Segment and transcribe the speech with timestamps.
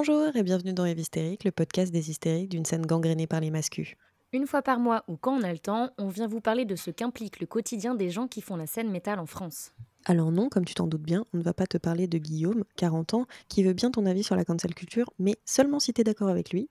[0.00, 3.50] Bonjour et bienvenue dans Eve Hystérique, le podcast des hystériques d'une scène gangrénée par les
[3.50, 3.96] mascus.
[4.32, 6.76] Une fois par mois ou quand on a le temps, on vient vous parler de
[6.76, 9.72] ce qu'implique le quotidien des gens qui font la scène métal en France.
[10.04, 12.62] Alors non, comme tu t'en doutes bien, on ne va pas te parler de Guillaume,
[12.76, 16.04] 40 ans, qui veut bien ton avis sur la cancel culture, mais seulement si t'es
[16.04, 16.68] d'accord avec lui.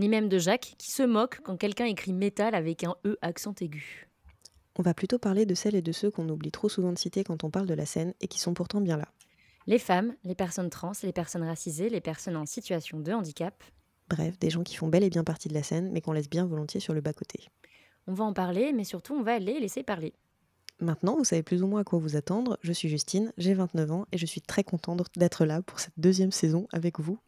[0.00, 3.54] Ni même de Jacques, qui se moque quand quelqu'un écrit métal avec un E accent
[3.60, 4.08] aigu.
[4.74, 7.22] On va plutôt parler de celles et de ceux qu'on oublie trop souvent de citer
[7.22, 9.06] quand on parle de la scène et qui sont pourtant bien là.
[9.68, 13.62] Les femmes, les personnes trans, les personnes racisées, les personnes en situation de handicap.
[14.08, 16.30] Bref, des gens qui font bel et bien partie de la scène, mais qu'on laisse
[16.30, 17.50] bien volontiers sur le bas-côté.
[18.06, 20.14] On va en parler, mais surtout on va les laisser parler.
[20.80, 22.56] Maintenant, vous savez plus ou moins à quoi vous attendre.
[22.62, 25.98] Je suis Justine, j'ai 29 ans et je suis très contente d'être là pour cette
[25.98, 27.18] deuxième saison avec vous.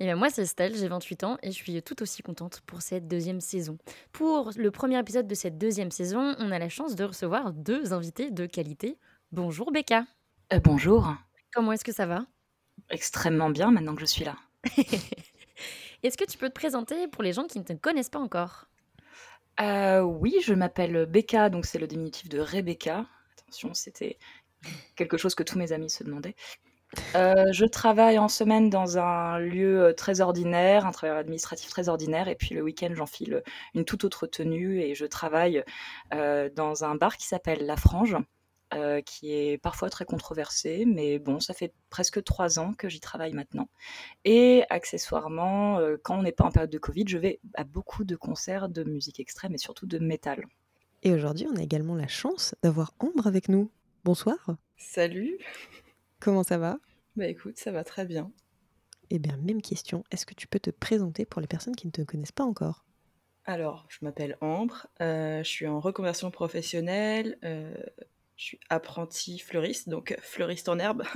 [0.00, 2.82] Et bien moi c'est Estelle, j'ai 28 ans et je suis tout aussi contente pour
[2.82, 3.78] cette deuxième saison.
[4.12, 7.94] Pour le premier épisode de cette deuxième saison, on a la chance de recevoir deux
[7.94, 8.98] invités de qualité.
[9.32, 10.04] Bonjour Becca.
[10.52, 11.14] Euh, bonjour.
[11.52, 12.24] Comment est-ce que ça va?
[12.90, 14.36] Extrêmement bien maintenant que je suis là.
[16.02, 18.66] Est-ce que tu peux te présenter pour les gens qui ne te connaissent pas encore?
[19.60, 23.06] Euh, oui, je m'appelle Becca, donc c'est le diminutif de Rebecca.
[23.38, 24.18] Attention, c'était
[24.96, 26.36] quelque chose que tous mes amis se demandaient.
[27.14, 31.88] Euh, je travaille en semaine dans un lieu euh, très ordinaire, un travail administratif très
[31.88, 33.42] ordinaire, et puis le week-end j'enfile
[33.74, 35.64] une toute autre tenue et je travaille
[36.10, 38.16] dans un bar qui s'appelle La Frange,
[38.74, 43.00] euh, qui est parfois très controversé, mais bon, ça fait presque trois ans que j'y
[43.00, 43.68] travaille maintenant.
[44.24, 48.04] Et accessoirement, euh, quand on n'est pas en période de Covid, je vais à beaucoup
[48.04, 50.46] de concerts de musique extrême et surtout de métal.
[51.02, 53.70] Et aujourd'hui, on a également la chance d'avoir Ambre avec nous.
[54.04, 54.56] Bonsoir.
[54.76, 55.38] Salut.
[56.20, 56.78] Comment ça va?
[57.16, 58.30] Bah écoute, ça va très bien.
[59.10, 60.04] Eh bien, même question.
[60.10, 62.84] Est-ce que tu peux te présenter pour les personnes qui ne te connaissent pas encore?
[63.44, 67.74] Alors, je m'appelle Ambre, euh, je suis en reconversion professionnelle, euh,
[68.40, 71.04] je suis apprentie fleuriste, donc fleuriste en herbe.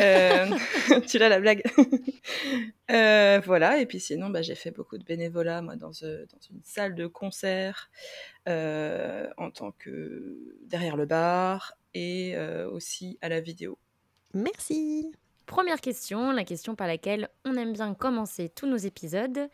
[0.00, 0.46] Euh,
[1.06, 1.62] tu l'as la blague
[2.90, 6.38] Euh, Voilà, et puis sinon, bah, j'ai fait beaucoup de bénévolat, moi, dans, euh, dans
[6.50, 7.90] une salle de concert,
[8.48, 13.78] euh, en tant que derrière le bar, et euh, aussi à la vidéo.
[14.34, 15.12] Merci.
[15.46, 19.48] Première question, la question par laquelle on aime bien commencer tous nos épisodes.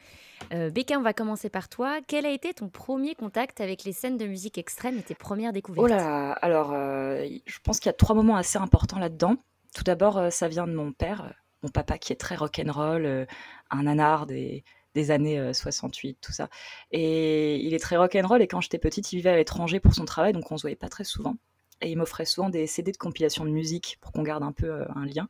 [0.52, 1.98] Euh, Becca, on va commencer par toi.
[2.06, 5.52] Quel a été ton premier contact avec les scènes de musique extrême et tes premières
[5.52, 5.84] découvertes?
[5.84, 9.36] Oh là là, alors euh, je pense qu'il y a trois moments assez importants là-dedans.
[9.74, 11.32] Tout d'abord, euh, ça vient de mon père, euh,
[11.62, 13.26] mon papa qui est très rock'n'roll,
[13.70, 14.64] un nanar des,
[14.94, 16.48] des années euh, 68, tout ça.
[16.90, 20.04] Et il est très rock'n'roll et quand j'étais petite, il vivait à l'étranger pour son
[20.04, 21.36] travail, donc on se voyait pas très souvent.
[21.82, 24.70] Et il m'offrait souvent des CD de compilation de musique pour qu'on garde un peu
[24.70, 25.28] euh, un lien.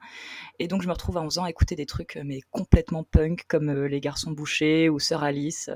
[0.58, 3.04] Et donc je me retrouve à 11 ans à écouter des trucs euh, mais complètement
[3.04, 5.70] punk comme euh, Les Garçons Bouchés ou Sœur Alice.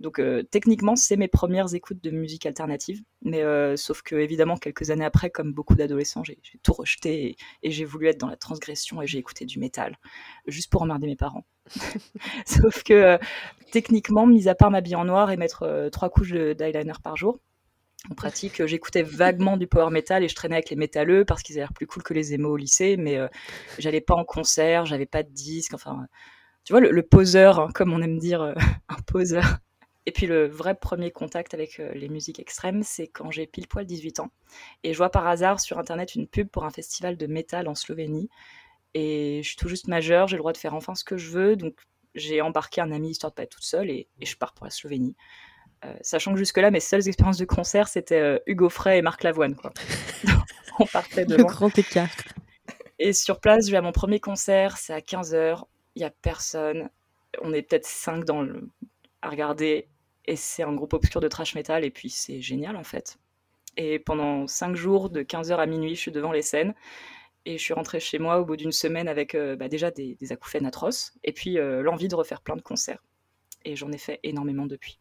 [0.00, 0.20] Donc
[0.50, 3.00] techniquement, c'est mes premières écoutes de musique alternative.
[3.22, 3.42] Mais
[3.76, 7.84] sauf que évidemment, quelques années après, comme beaucoup d'adolescents, j'ai tout rejeté et, et j'ai
[7.84, 9.96] voulu être dans la transgression et j'ai écouté du métal,
[10.48, 11.46] juste pour emmerder mes parents.
[12.46, 13.18] sauf que
[13.70, 17.38] techniquement, mis à part m'habiller en noir et mettre trois couches de- d'eyeliner par jour,
[18.10, 21.42] en pratique, euh, j'écoutais vaguement du power metal et je traînais avec les métalleux parce
[21.42, 23.28] qu'ils avaient l'air plus cool que les émos au lycée, mais euh,
[23.78, 26.06] j'allais pas en concert, j'avais pas de disque, enfin,
[26.64, 28.54] tu vois, le, poseur, hein, comme on aime dire, euh,
[28.88, 29.58] un poseur.
[30.06, 33.86] Et puis le vrai premier contact avec les musiques extrêmes, c'est quand j'ai pile poil
[33.86, 34.30] 18 ans.
[34.82, 37.74] Et je vois par hasard sur internet une pub pour un festival de métal en
[37.74, 38.28] Slovénie.
[38.92, 41.30] Et je suis tout juste majeure, j'ai le droit de faire enfin ce que je
[41.30, 41.74] veux, donc
[42.14, 44.70] j'ai embarqué un ami histoire de pas être toute seule et je pars pour la
[44.70, 45.16] Slovénie.
[45.84, 49.22] Euh, sachant que jusque-là, mes seules expériences de concert, c'était euh, Hugo Frey et Marc
[49.22, 49.54] Lavoine.
[49.54, 49.72] Quoi.
[50.78, 52.08] On partait de Le grand écart.
[52.98, 56.10] Et sur place, je vais à mon premier concert, c'est à 15h, il n'y a
[56.10, 56.88] personne.
[57.42, 58.68] On est peut-être 5 dans le...
[59.22, 59.88] à regarder,
[60.26, 63.18] et c'est un groupe obscur de trash metal, et puis c'est génial en fait.
[63.76, 66.74] Et pendant 5 jours, de 15h à minuit, je suis devant les scènes,
[67.44, 70.14] et je suis rentrée chez moi au bout d'une semaine avec euh, bah, déjà des,
[70.14, 73.02] des acouphènes atroces, et puis euh, l'envie de refaire plein de concerts.
[73.64, 75.00] Et j'en ai fait énormément depuis.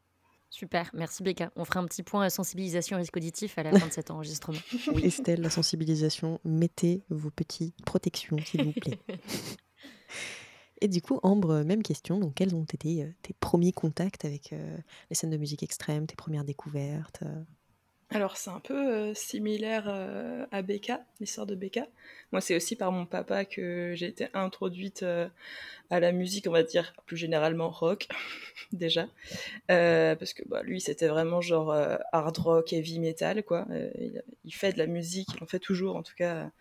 [0.54, 1.52] Super, merci Becca.
[1.56, 4.60] On fera un petit point sensibilisation risque auditif à la fin de cet enregistrement.
[5.02, 9.00] Estelle, la sensibilisation, mettez vos petites protections, s'il vous plaît.
[10.82, 12.20] Et du coup, Ambre, même question.
[12.20, 14.78] Donc, quels ont été euh, tes premiers contacts avec euh,
[15.10, 17.44] les scènes de musique extrême, tes premières découvertes euh?
[18.14, 21.88] Alors, c'est un peu euh, similaire euh, à Becca, l'histoire de Becca.
[22.32, 25.28] Moi, c'est aussi par mon papa que j'ai été introduite euh,
[25.90, 28.08] à la musique, on va dire plus généralement rock,
[28.72, 29.08] déjà.
[29.68, 31.72] Parce que bah, lui, c'était vraiment genre
[32.12, 33.66] hard rock, heavy metal, quoi.
[34.44, 36.52] Il, fait de la musique, il en fait toujours, en tout cas.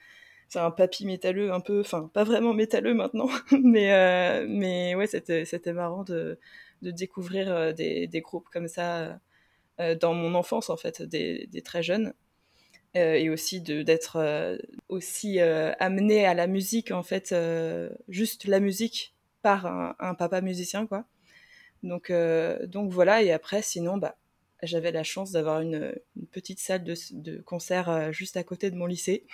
[0.49, 3.29] C'est un papy métalleux, un peu, enfin, pas vraiment métalleux maintenant,
[3.63, 6.39] mais, mais ouais, c'était marrant de,
[6.83, 9.19] de découvrir des, des groupes comme ça
[9.79, 12.15] dans mon enfance, en fait, des, très jeunes.
[12.95, 14.59] Euh, et aussi d'être euh,
[14.91, 19.67] aussi euh, amené à la musique, en fait, euh, juste la musique, par
[19.99, 21.05] un, papa musicien, quoi.
[21.83, 24.17] Donc, euh, donc voilà, et après, sinon, bah,
[24.63, 25.95] j'avais la chance d'avoir une,
[26.31, 29.27] petite salle de, concert euh, juste à côté de mon lycée.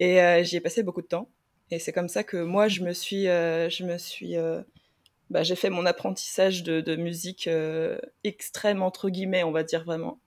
[0.00, 1.28] Et euh, j'y ai passé beaucoup de temps.
[1.70, 4.36] Et c'est comme ça que moi, je me suis, je me suis,
[5.30, 7.48] bah, j'ai fait mon apprentissage de, musique
[8.24, 10.20] extrême entre guillemets, on va dire vraiment.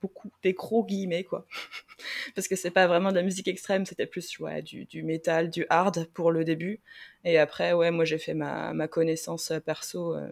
[0.00, 1.44] Beaucoup des gros guillemets quoi.
[2.36, 5.50] Parce que c'est pas vraiment de la musique extrême c'était plus ouais, du, du métal
[5.50, 6.80] du hard pour le début.
[7.24, 10.28] Et après ouais moi j'ai fait ma, ma, connaissance perso euh,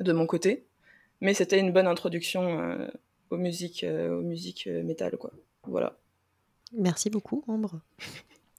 [0.00, 0.66] de mon côté.
[1.20, 2.88] Mais c'était une bonne introduction euh,
[3.28, 5.30] aux musiques euh, aux musiques métal quoi.
[5.64, 5.98] Voilà.
[6.72, 7.82] Merci beaucoup Ambre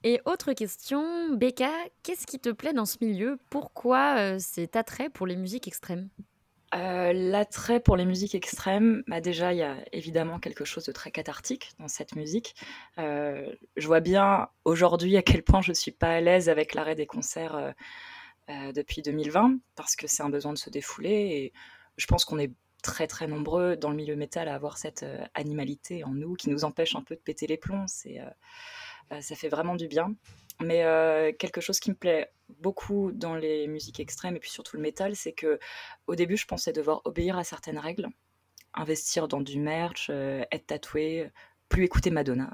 [0.03, 1.71] et autre question Becca
[2.03, 3.37] qu'est-ce qui te plaît dans ce milieu?
[3.49, 6.09] Pourquoi cet attrait pour les musiques extrêmes?
[6.75, 10.91] Euh, l'attrait pour les musiques extrêmes, bah, déjà, il y a évidemment quelque chose de
[10.91, 12.55] très cathartique dans cette musique.
[12.97, 16.95] Euh, je vois bien aujourd'hui à quel point je suis pas à l'aise avec l'arrêt
[16.95, 17.55] des concerts,
[18.49, 21.53] euh, depuis 2020 parce que c'est un besoin de se défouler et
[21.97, 26.05] je pense qu'on est très, très nombreux dans le milieu métal à avoir cette, animalité
[26.05, 27.87] en nous qui nous empêche un peu de péter les plombs.
[29.21, 30.15] Ça fait vraiment du bien.
[30.61, 34.75] Mais euh, quelque chose qui me plaît beaucoup dans les musiques extrêmes et puis surtout
[34.75, 35.59] le métal, c'est que
[36.07, 38.07] au début, je pensais devoir obéir à certaines règles,
[38.73, 41.29] investir dans du merch, euh, être tatoué,
[41.69, 42.49] plus écouter Madonna.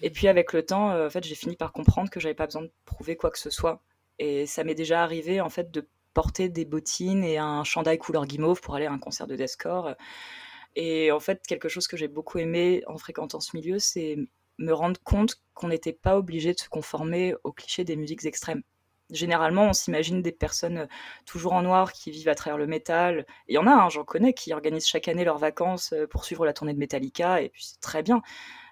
[0.00, 2.46] Et puis avec le temps, euh, en fait, j'ai fini par comprendre que j'avais pas
[2.46, 3.82] besoin de prouver quoi que ce soit.
[4.18, 8.24] Et ça m'est déjà arrivé en fait de porter des bottines et un chandail couleur
[8.24, 9.94] guimauve pour aller à un concert de deathcore.
[10.74, 14.16] Et en fait, quelque chose que j'ai beaucoup aimé en fréquentant ce milieu, c'est
[14.58, 18.62] me rendre compte qu'on n'était pas obligé de se conformer aux clichés des musiques extrêmes.
[19.10, 20.86] Généralement, on s'imagine des personnes euh,
[21.26, 23.24] toujours en noir qui vivent à travers le métal.
[23.46, 26.24] Il y en a, hein, j'en connais, qui organisent chaque année leurs vacances euh, pour
[26.24, 28.20] suivre la tournée de Metallica, et puis c'est très bien.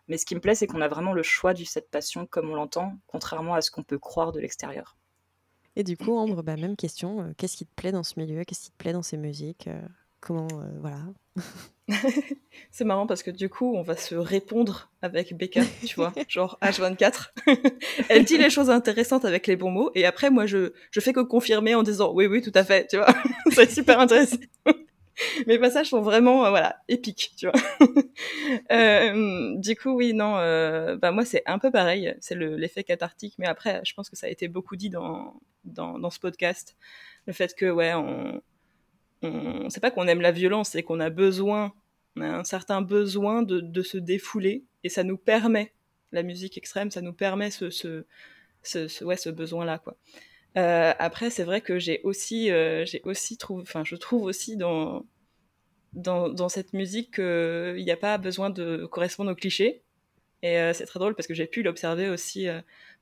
[0.09, 2.51] Mais ce qui me plaît, c'est qu'on a vraiment le choix du cette passion comme
[2.51, 4.97] on l'entend, contrairement à ce qu'on peut croire de l'extérieur.
[5.77, 8.45] Et du coup, Ambre, bah, même question, euh, qu'est-ce qui te plaît dans ce milieu?
[8.45, 9.69] Qu'est-ce qui te plaît dans ces musiques?
[10.21, 10.49] Comment,
[10.81, 10.99] voilà
[12.71, 16.59] c'est marrant parce que du coup, on va se répondre avec Becca, tu vois, genre
[16.63, 17.33] H24.
[18.09, 21.13] Elle dit les choses intéressantes avec les bons mots et après, moi, je, je fais
[21.13, 23.15] que confirmer en disant oui, oui, tout à fait, tu vois.
[23.51, 24.39] c'est super intéressant.
[25.47, 27.61] Mes passages sont vraiment, euh, voilà, épiques, tu vois.
[28.73, 32.15] euh, du coup, oui, non, euh, bah moi, c'est un peu pareil.
[32.21, 35.99] C'est l'effet cathartique, mais après, je pense que ça a été beaucoup dit dans, dans,
[35.99, 36.77] dans ce podcast.
[37.27, 38.43] Le fait que, ouais, on,
[39.25, 41.73] on c'est pas qu'on aime la violence, c'est qu'on a besoin,
[42.17, 45.73] on a un certain besoin de, se défouler et ça nous permet,
[46.12, 49.97] la musique extrême, ça nous permet ce, ce, ouais, ce besoin-là, quoi.
[50.56, 54.56] Euh, après, c'est vrai que j'ai aussi, euh, j'ai aussi trouvé, enfin, je trouve aussi
[54.56, 55.05] dans,
[55.94, 59.82] dans, cette musique qu'il n'y a pas besoin de correspondre aux clichés.
[60.43, 62.47] Et euh, c'est très drôle parce que j'ai pu l'observer aussi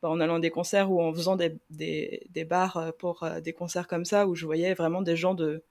[0.01, 3.53] bah, en allant à des concerts ou en faisant des, des, des bars pour des
[3.53, 5.63] concerts comme ça où je voyais vraiment des gens de,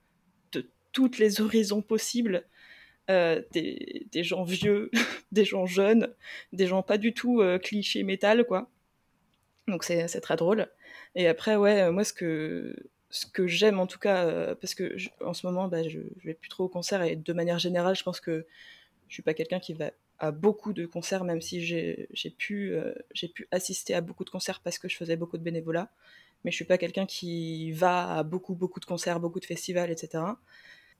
[0.92, 2.46] toutes les horizons possibles.
[3.10, 4.90] Euh, des, gens vieux,
[5.32, 6.14] des gens jeunes,
[6.54, 8.70] des gens pas du tout euh, cliché métal, quoi.
[9.68, 10.68] Donc c'est très drôle.
[11.16, 12.76] Et après, ouais, euh, moi, ce que,
[13.10, 14.96] ce que j'aime en tout cas, parce que
[15.26, 17.96] en ce moment, bah, je, je, vais plus trop au concert et de manière générale,
[17.96, 18.46] je pense que
[19.10, 22.08] je suis pas quelqu'un qui va à beaucoup de concerts, même si j'ai
[22.38, 22.74] pu,
[23.14, 25.92] j'ai pu assister à beaucoup de concerts parce que je faisais beaucoup de bénévolat.
[26.44, 29.92] Mais je suis pas quelqu'un qui va à beaucoup, beaucoup de concerts, beaucoup de festivals,
[29.92, 30.24] etc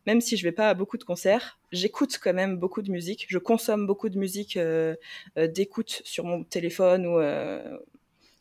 [0.06, 3.26] même si je vais pas à beaucoup de concerts, j'écoute quand même beaucoup de musique.
[3.30, 4.96] Je consomme beaucoup de musique euh,
[5.38, 7.78] euh, d'écoute sur mon téléphone ou, euh,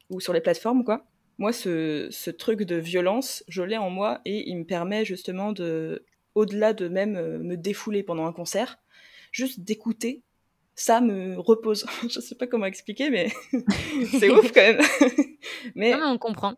[0.09, 1.07] ou sur les plateformes, quoi.
[1.39, 5.53] Moi, ce, ce truc de violence, je l'ai en moi et il me permet justement
[5.53, 8.79] de, au-delà de même me défouler pendant un concert,
[9.33, 10.23] juste d'écouter,
[10.75, 11.87] ça me repose.
[12.09, 13.29] je sais pas comment expliquer, mais
[14.19, 14.81] c'est ouf quand même.
[15.75, 16.57] mais on comprend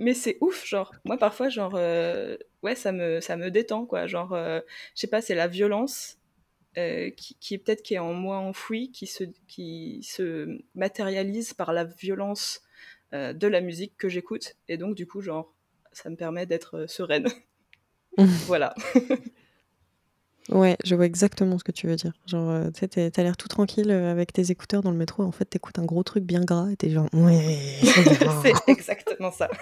[0.00, 4.06] mais c'est ouf, genre, moi parfois, genre, euh, ouais, ça me, ça me détend, quoi.
[4.06, 4.60] Genre, euh,
[4.94, 6.18] je sais pas, c'est la violence
[6.78, 11.72] euh, qui, qui peut-être qui est en moi enfouie, qui se, qui se matérialise par
[11.72, 12.62] la violence
[13.12, 14.54] de la musique que j'écoute.
[14.68, 15.52] Et donc, du coup, genre,
[15.92, 17.26] ça me permet d'être sereine.
[18.46, 18.74] voilà.
[20.50, 22.12] Ouais, je vois exactement ce que tu veux dire.
[22.26, 25.22] Genre, euh, tu sais, t'as l'air tout tranquille euh, avec tes écouteurs dans le métro.
[25.22, 27.56] En fait, t'écoutes un gros truc bien gras et t'es genre, ouais.
[28.42, 29.48] C'est exactement ça.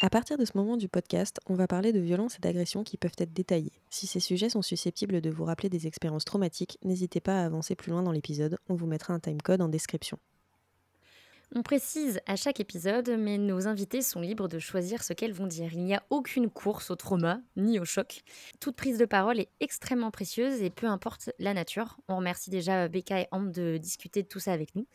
[0.00, 2.96] À partir de ce moment du podcast, on va parler de violences et d'agressions qui
[2.96, 3.72] peuvent être détaillées.
[3.90, 7.74] Si ces sujets sont susceptibles de vous rappeler des expériences traumatiques, n'hésitez pas à avancer
[7.74, 10.20] plus loin dans l'épisode, on vous mettra un timecode en description.
[11.52, 15.46] On précise à chaque épisode, mais nos invités sont libres de choisir ce qu'elles vont
[15.48, 15.72] dire.
[15.72, 18.22] Il n'y a aucune course au trauma ni au choc.
[18.60, 21.96] Toute prise de parole est extrêmement précieuse et peu importe la nature.
[22.06, 24.86] On remercie déjà Becca et Ambre de discuter de tout ça avec nous.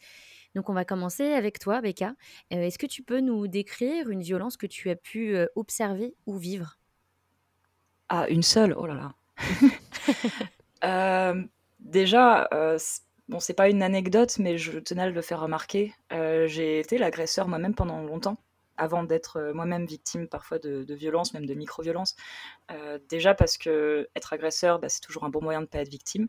[0.56, 2.16] Donc on va commencer avec toi, Becca.
[2.54, 6.16] Euh, Est-ce que tu peux nous décrire une violence que tu as pu euh, observer
[6.26, 6.78] ou vivre?
[8.10, 8.74] Ah, une seule?
[8.78, 9.14] Oh là là.
[10.86, 11.42] Euh,
[11.80, 12.50] déjà,
[13.30, 15.94] bon, c'est pas une anecdote, mais je tenais à le faire remarquer.
[16.12, 18.36] J'ai été l'agresseur moi-même pendant longtemps,
[18.76, 22.18] avant d'être moi-même victime parfois de, violences, même de micro-violences.
[23.08, 26.28] Déjà parce que être agresseur, bah, c'est toujours un bon moyen de pas être victime.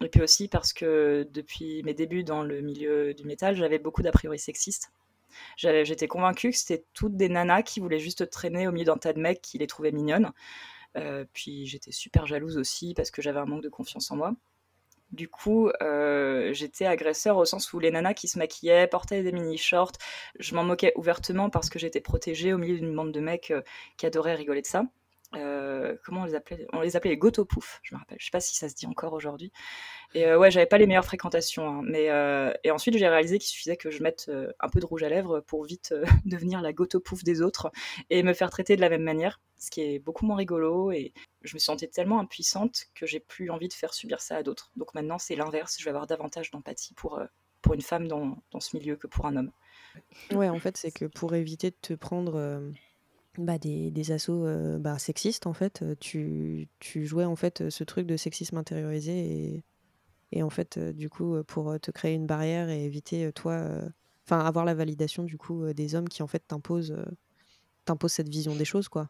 [0.00, 4.02] Et puis aussi parce que depuis mes débuts dans le milieu du métal, j'avais beaucoup
[4.02, 4.90] d'a priori sexistes.
[5.56, 9.12] J'étais convaincue que c'était toutes des nanas qui voulaient juste traîner au milieu d'un tas
[9.12, 10.32] de mecs qui les trouvaient mignonnes.
[10.96, 14.34] Euh, puis j'étais super jalouse aussi parce que j'avais un manque de confiance en moi.
[15.10, 19.32] Du coup, euh, j'étais agresseur au sens où les nanas qui se maquillaient, portaient des
[19.32, 19.92] mini-shorts,
[20.38, 23.62] je m'en moquais ouvertement parce que j'étais protégée au milieu d'une bande de mecs euh,
[23.98, 24.84] qui adoraient rigoler de ça.
[25.34, 26.66] Euh, comment on les appelait?
[26.72, 28.18] On les appelait les gotopouf, je me rappelle.
[28.20, 29.52] Je sais pas si ça se dit encore aujourd'hui.
[30.14, 31.66] Et euh, ouais, j'avais pas les meilleures fréquentations.
[31.66, 34.86] hein, mais euh, et ensuite j'ai réalisé qu'il suffisait que je mette un peu de
[34.86, 35.94] rouge à lèvres pour vite
[36.26, 37.70] devenir la gotopouf des autres
[38.10, 40.92] et me faire traiter de la même manière, ce qui est beaucoup moins rigolo.
[40.92, 41.12] Et
[41.42, 44.70] je me sentais tellement impuissante que j'ai plus envie de faire subir ça à d'autres.
[44.76, 45.76] Donc maintenant c'est l'inverse.
[45.78, 47.20] Je vais avoir davantage d'empathie pour
[47.62, 49.52] pour une femme dans, dans ce milieu que pour un homme.
[50.32, 52.62] Ouais, en fait, c'est que pour éviter de te prendre
[53.38, 57.70] bah, des, des assauts euh, bah, sexistes, en fait, euh, tu, tu jouais en fait
[57.70, 59.64] ce truc de sexisme intériorisé et,
[60.32, 63.66] et en fait, euh, du coup, pour te créer une barrière et éviter toi,
[64.26, 66.96] enfin, avoir la validation du coup des hommes qui en fait t'imposent
[67.84, 69.08] t'imposent cette vision des choses, quoi.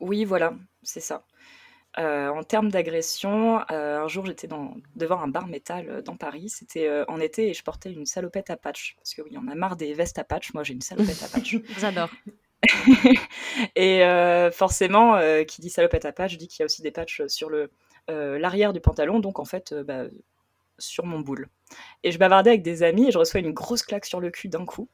[0.00, 1.24] Oui, voilà, c'est ça.
[1.98, 4.48] Euh, en termes d'agression, euh, un jour j'étais
[4.94, 6.48] devant un bar métal euh, dans Paris.
[6.48, 8.94] C'était en été et je portais une salopette à patch.
[8.96, 10.54] Parce que oui, on a marre des vestes à patch.
[10.54, 11.56] Moi j'ai une salopette à patch.
[11.78, 12.10] J'adore.
[13.76, 16.90] et euh, forcément, euh, qui dit salopette à patch dit qu'il y a aussi des
[16.90, 17.70] patchs sur le
[18.10, 19.20] euh, l'arrière du pantalon.
[19.20, 20.04] Donc en fait, bah,
[20.78, 21.48] sur mon boule.
[22.04, 24.48] Et je bavardais avec des amis et je reçois une grosse claque sur le cul
[24.48, 24.88] d'un coup.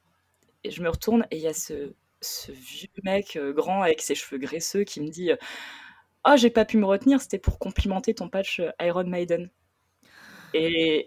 [0.65, 4.15] Et je me retourne et il y a ce, ce vieux mec grand avec ses
[4.17, 5.31] cheveux graisseux qui me dit
[6.25, 9.51] Ah, j'ai pas pu me retenir, c'était pour complimenter ton patch Iron Maiden.
[10.53, 11.07] Et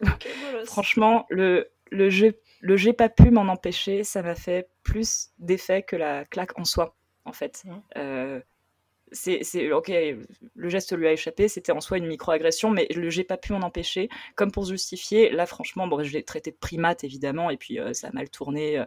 [0.64, 5.82] franchement, le, le j'ai le j'ai pas pu m'en empêcher, ça m'a fait plus d'effet
[5.82, 7.62] que la claque en soi, en fait.
[7.64, 7.82] Mhm.
[7.96, 8.40] Euh,
[9.12, 9.90] c'est, c'est- ok,
[10.54, 13.52] le geste lui a échappé, c'était en soi une micro-agression, mais le j'ai pas pu
[13.52, 15.30] m'en empêcher, comme pour se justifier.
[15.30, 18.30] Là, franchement, bon, je l'ai traité de primate évidemment, et puis euh, ça a mal
[18.30, 18.84] tourné, euh,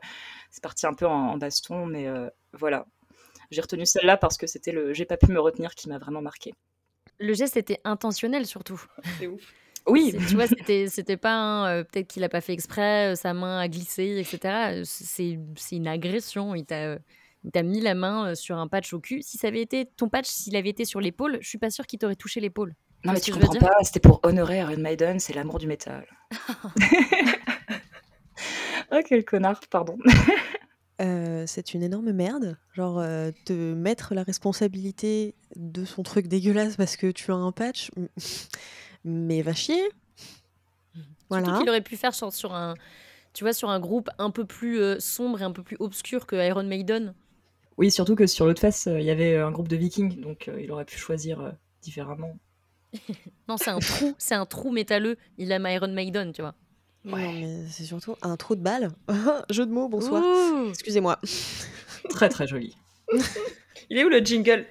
[0.52, 2.86] c'est parti un peu en, en baston, mais euh, voilà.
[3.52, 6.22] J'ai retenu celle-là parce que c'était le j'ai pas pu me retenir qui m'a vraiment
[6.22, 6.54] marqué.
[7.18, 8.84] Le geste était intentionnel surtout.
[9.18, 9.56] C'est ouf.
[9.88, 13.16] Oui, Tu vois, c'était c'était pas un, euh, peut-être qu'il a pas fait exprès, euh,
[13.16, 14.40] sa main a glissé, etc.
[14.80, 16.56] Euh, C'est c'est une agression.
[16.56, 17.00] Il t'a euh,
[17.44, 19.22] il t'a mis la main euh, sur un patch au cul.
[19.22, 21.86] Si ça avait été ton patch, s'il avait été sur l'épaule, je suis pas sûre
[21.86, 22.70] qu'il t'aurait touché l'épaule.
[23.04, 23.70] non vois mais ce tu que je veux comprends dire?
[23.78, 26.06] pas, c'était pour honorer Iron Maiden, c'est l'amour du métal.
[28.92, 29.98] oh quel connard, pardon.
[31.02, 32.56] Euh, c'est une énorme merde.
[32.74, 37.52] Genre, euh, te mettre la responsabilité de son truc dégueulasse parce que tu as un
[37.52, 37.90] patch,
[39.04, 39.82] mais va chier.
[40.96, 41.60] Surtout Voilà.
[41.60, 42.76] qu'il aurait pu faire sur, sur un,
[43.34, 46.26] tu vois, sur un groupe un peu plus euh, sombre et un peu plus obscur
[46.28, 47.14] que Iron Maiden.
[47.78, 50.22] Oui, surtout que sur l'autre face, euh, il y avait euh, un groupe de vikings,
[50.22, 52.38] donc euh, il aurait pu choisir euh, différemment.
[53.50, 55.18] Non, c'est un trou, c'est un trou métalleux.
[55.40, 56.54] Il aime Iron Maiden, tu vois.
[57.04, 58.92] Non, mais c'est surtout un trou de balle.
[59.50, 60.24] Jeu de mots, bonsoir.
[60.24, 60.70] Ouh.
[60.70, 61.20] Excusez-moi.
[62.10, 62.78] Très très joli.
[63.90, 64.66] Il est où le jingle?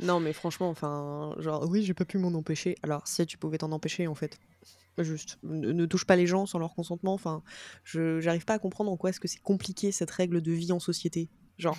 [0.00, 2.76] Non, mais franchement, enfin, genre, oui, j'ai pas pu m'en empêcher.
[2.82, 4.38] Alors, si tu pouvais t'en empêcher, en fait.
[4.98, 7.14] Juste, ne, ne touche pas les gens sans leur consentement.
[7.14, 7.42] Enfin,
[7.84, 10.72] je j'arrive pas à comprendre en quoi est-ce que c'est compliqué cette règle de vie
[10.72, 11.30] en société.
[11.56, 11.76] Genre,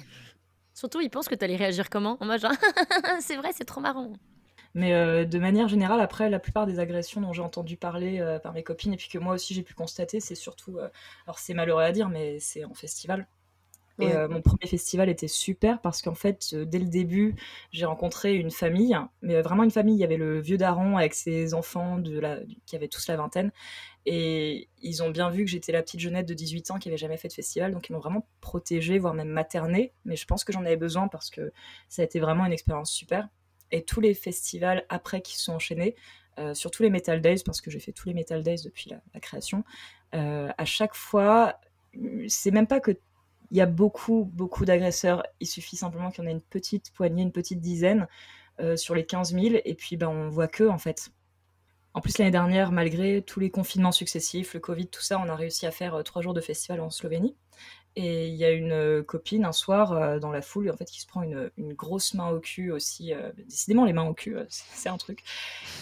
[0.74, 2.51] Surtout, il pense que t'allais réagir comment En mode genre,
[3.22, 4.13] c'est vrai, c'est trop marrant.
[4.74, 8.40] Mais euh, de manière générale, après, la plupart des agressions dont j'ai entendu parler euh,
[8.40, 10.88] par mes copines, et puis que moi aussi j'ai pu constater, c'est surtout, euh,
[11.28, 13.28] alors c'est malheureux à dire, mais c'est en festival.
[14.00, 14.15] Et Ouais.
[14.15, 17.36] euh, mon premier festival était super parce qu'en fait, euh, dès le début,
[17.71, 19.95] j'ai rencontré une famille, mais euh, vraiment une famille.
[19.95, 22.39] Il y avait le vieux daron avec ses enfants de la...
[22.65, 23.51] qui avaient tous la vingtaine.
[24.05, 26.98] Et ils ont bien vu que j'étais la petite jeunette de 18 ans qui avait
[26.98, 29.93] jamais fait de festival, donc ils m'ont vraiment protégée, voire même maternée.
[30.05, 31.51] Mais je pense que j'en avais besoin parce que
[31.88, 33.27] ça a été vraiment une expérience super.
[33.71, 35.95] Et tous les festivals après qui se sont enchaînés,
[36.39, 39.01] euh, surtout les Metal Days, parce que j'ai fait tous les Metal Days depuis la,
[39.13, 39.63] la création,
[40.13, 41.57] à chaque fois,
[42.27, 42.91] c'est même pas que
[43.51, 45.24] il y a beaucoup, beaucoup d'agresseurs.
[45.41, 48.08] Il suffit simplement qu'il y en ait une petite poignée, une petite dizaine
[48.60, 51.12] euh, sur les 15 000, et puis ben, on voit que, en fait.
[51.93, 55.36] En plus, l'année dernière, malgré tous les confinements successifs, le Covid, tout ça, on a
[55.36, 57.36] réussi à faire trois jours de festival en Slovénie.
[57.98, 61.08] Et il y a une copine un soir dans la foule, en fait, qui se
[61.08, 63.12] prend une, grosse main au cul aussi.
[63.46, 65.24] décidément, les mains au cul, c'est un truc.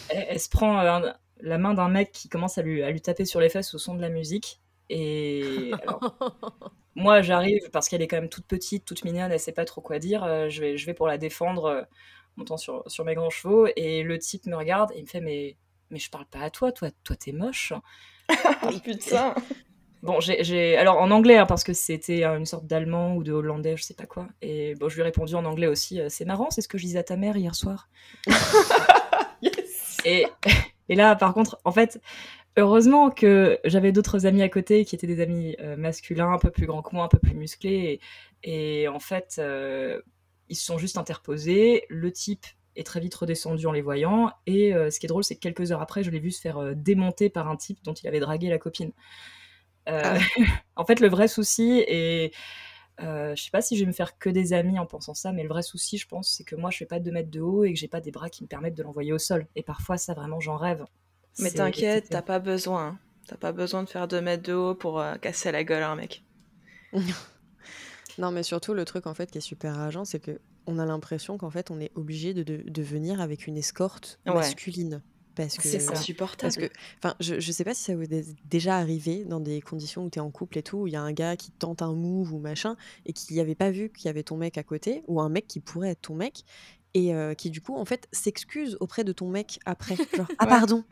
[0.10, 3.40] Elle, se prend la main d'un mec qui commence à lui, à lui taper sur
[3.40, 4.60] les fesses au son de la musique.
[4.90, 5.72] Et
[7.00, 9.82] moi, j'arrive parce qu'elle est quand même toute petite, toute mignonne, elle sait pas trop
[9.82, 10.50] quoi dire.
[10.50, 11.88] je, vais, je vais pour la défendre,
[12.38, 13.68] montant sur, sur mes grands chevaux.
[13.76, 15.58] Et le type me regarde et il me fait Mais,
[15.90, 17.74] mais je parle pas à toi, toi, toi t'es moche.
[18.84, 19.34] putain
[20.02, 23.76] Bon, j'ai, alors en anglais, hein, parce que c'était une sorte d'allemand ou de hollandais,
[23.76, 24.30] je sais pas quoi.
[24.42, 26.00] Et bon, je lui ai répondu en anglais aussi.
[26.08, 27.90] c'est marrant, c'est ce que je disais à ta mère hier soir.
[29.42, 29.98] yes.
[30.06, 30.26] et,
[30.88, 32.00] et là, par contre, en fait,
[32.60, 36.52] heureusement que j'avais d'autres amis à côté qui étaient des amis euh, masculins, un peu
[36.52, 38.00] plus grands que moi, un peu plus musclés.
[38.44, 40.02] Et, en fait, euh,
[40.48, 41.86] ils se sont juste interposés.
[41.90, 44.32] Le type est très vite redescendu en les voyant.
[44.46, 46.42] Et euh, ce qui est drôle, c'est que quelques heures après, je l'ai vu se
[46.42, 48.92] faire démonter par un type dont il avait dragué la copine.
[49.86, 50.18] Ah
[50.76, 52.32] en fait, le vrai souci, et
[53.00, 55.44] je sais pas si je vais me faire que des amis en pensant ça, mais
[55.44, 57.64] le vrai souci, je pense, c'est que moi, je fais pas 2 mètres de haut
[57.64, 59.48] et que j'ai pas des bras qui me permettent de l'envoyer au sol.
[59.56, 60.86] Et parfois, ça, vraiment, j'en rêve.
[61.40, 62.98] Mais t'inquiète, t'as pas besoin.
[63.28, 65.92] T'as pas besoin de faire 2 mètres de haut pour euh, casser la gueule à
[65.92, 66.24] un mec.
[68.18, 70.86] non, mais surtout, le truc en fait qui est super rageant, c'est que on a
[70.86, 75.02] l'impression qu'en fait, on est obligé de, de, venir avec une escorte masculine.
[75.36, 76.54] Parce que c'est insupportable.
[76.54, 79.62] Parce que, enfin, je, je sais pas si ça vous est déjà arrivé dans des
[79.62, 81.52] conditions où tu es en couple et tout, où il y a un gars qui
[81.52, 84.38] tente un move ou machin, et qui n'y avait pas vu qu'il y avait ton
[84.38, 86.44] mec à côté, ou un mec qui pourrait être ton mec,
[86.94, 90.84] et qui du coup en fait s'excuse auprès de ton mec après genre ah pardon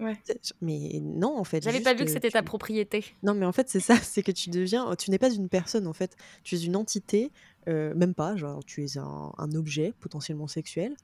[0.62, 3.04] mais non en fait j'avais pas vu que c'était ta propriété.
[3.24, 5.88] Non mais en fait c'est ça c'est que tu deviens tu n'es pas une personne
[5.88, 6.16] en fait.
[6.44, 7.32] Tu es une entité
[7.66, 10.96] même pas genre tu es un, objet potentiellement sexuel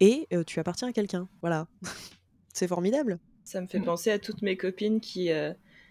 [0.00, 1.66] et tu appartiens à quelqu'un voilà.
[2.54, 3.18] C'est formidable.
[3.44, 5.30] Ça me fait penser à toutes mes copines qui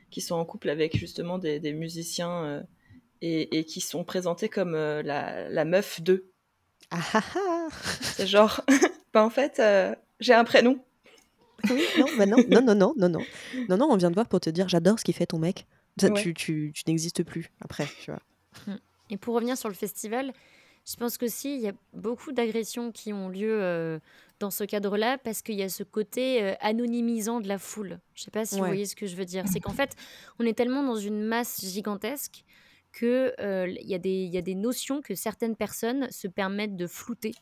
[0.09, 2.65] qui sont en couple avec justement des, des musiciens
[3.21, 6.31] et, et, qui sont présentées comme la, la meuf d'eux
[6.91, 7.67] ah, ah, ah.
[8.01, 8.61] C'est genre,
[9.13, 10.79] bah en fait, euh, j'ai un prénom.
[11.69, 13.25] Oui, non, bah non, non, non, non, non, non.
[13.69, 15.65] Non, non, on vient de voir pour te dire, j'adore ce qu'il fait ton mec.
[15.99, 18.21] Ça, Tu, tu, tu n'existes plus après, tu vois.
[18.67, 18.79] Hum.
[19.09, 20.33] Et pour revenir sur le festival,
[20.87, 23.99] je pense que si, il y a beaucoup d'agressions qui ont lieu euh,
[24.39, 27.99] dans ce cadre-là parce qu'il y a ce côté euh, anonymisant de la foule.
[28.15, 29.45] Je sais pas si vous voyez ce que je veux dire.
[29.51, 29.95] C'est qu'en fait,
[30.39, 32.43] on est tellement dans une masse gigantesque
[32.97, 37.33] qu'il y, a des, y a des notions que certaines personnes se permettent de flouter.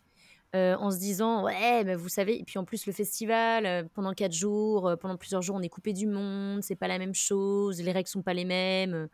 [0.56, 3.84] Euh, en se disant ouais mais vous savez et puis en plus le festival euh,
[3.94, 7.16] pendant quatre jours pendant plusieurs jours on est coupé du monde c'est pas la même
[7.16, 9.10] chose les règles sont pas les mêmes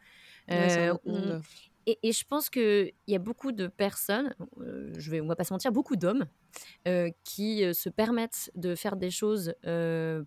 [1.87, 5.43] et, et, je pense qu'il y a beaucoup de personnes, je vais, on va pas
[5.43, 6.25] se mentir, beaucoup d'hommes
[7.23, 9.55] qui se permettent de faire des choses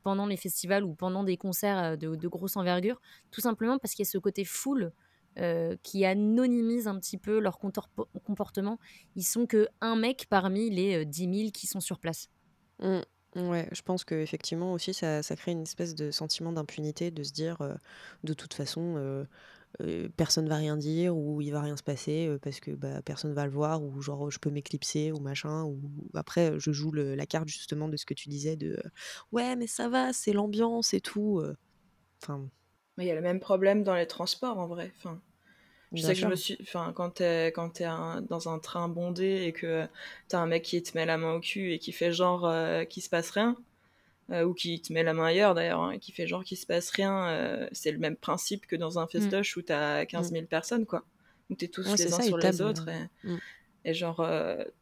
[0.03, 3.00] pendant les festivals ou pendant des concerts de, de grosse envergure,
[3.31, 4.90] tout simplement parce qu'il y a ce côté full
[5.38, 8.79] euh, qui anonymisent un petit peu leur comportement.
[9.16, 12.29] Ils sont que un mec parmi les 10 euh, 000 qui sont sur place.
[12.81, 13.01] Mmh.
[13.35, 17.33] Ouais, je pense qu'effectivement aussi ça, ça, crée une espèce de sentiment d'impunité, de se
[17.33, 17.75] dire euh,
[18.23, 19.27] de toute façon
[20.16, 23.44] personne va rien dire ou il va rien se passer parce que bah, personne va
[23.44, 25.81] le voir ou genre je peux m'éclipser ou machin ou
[26.14, 28.81] après je joue la carte justement de ce que tu disais de
[29.33, 31.42] ouais mais ça va c'est l'ambiance et tout
[32.23, 32.49] enfin
[32.96, 34.92] mais il y a le même problème dans les transports en vrai.
[34.98, 35.20] Enfin,
[35.92, 36.57] je sais que je me suis.
[36.62, 37.80] Enfin, quand t'es quand
[38.28, 39.87] dans un train bondé et que
[40.28, 42.85] t'as un mec qui te met la main au cul et qui fait genre euh,
[42.85, 43.57] qu'il se passe rien,
[44.30, 46.57] euh, ou qui te met la main ailleurs d'ailleurs, hein, et qui fait genre qu'il
[46.57, 49.09] se passe rien, euh, c'est le même principe que dans un mm.
[49.09, 50.46] festoche où t'as 15 000 mm.
[50.46, 51.04] personnes, quoi.
[51.50, 52.88] Où t'es tous les uns sur les autres.
[52.88, 53.38] Et, mm.
[53.85, 54.26] et genre,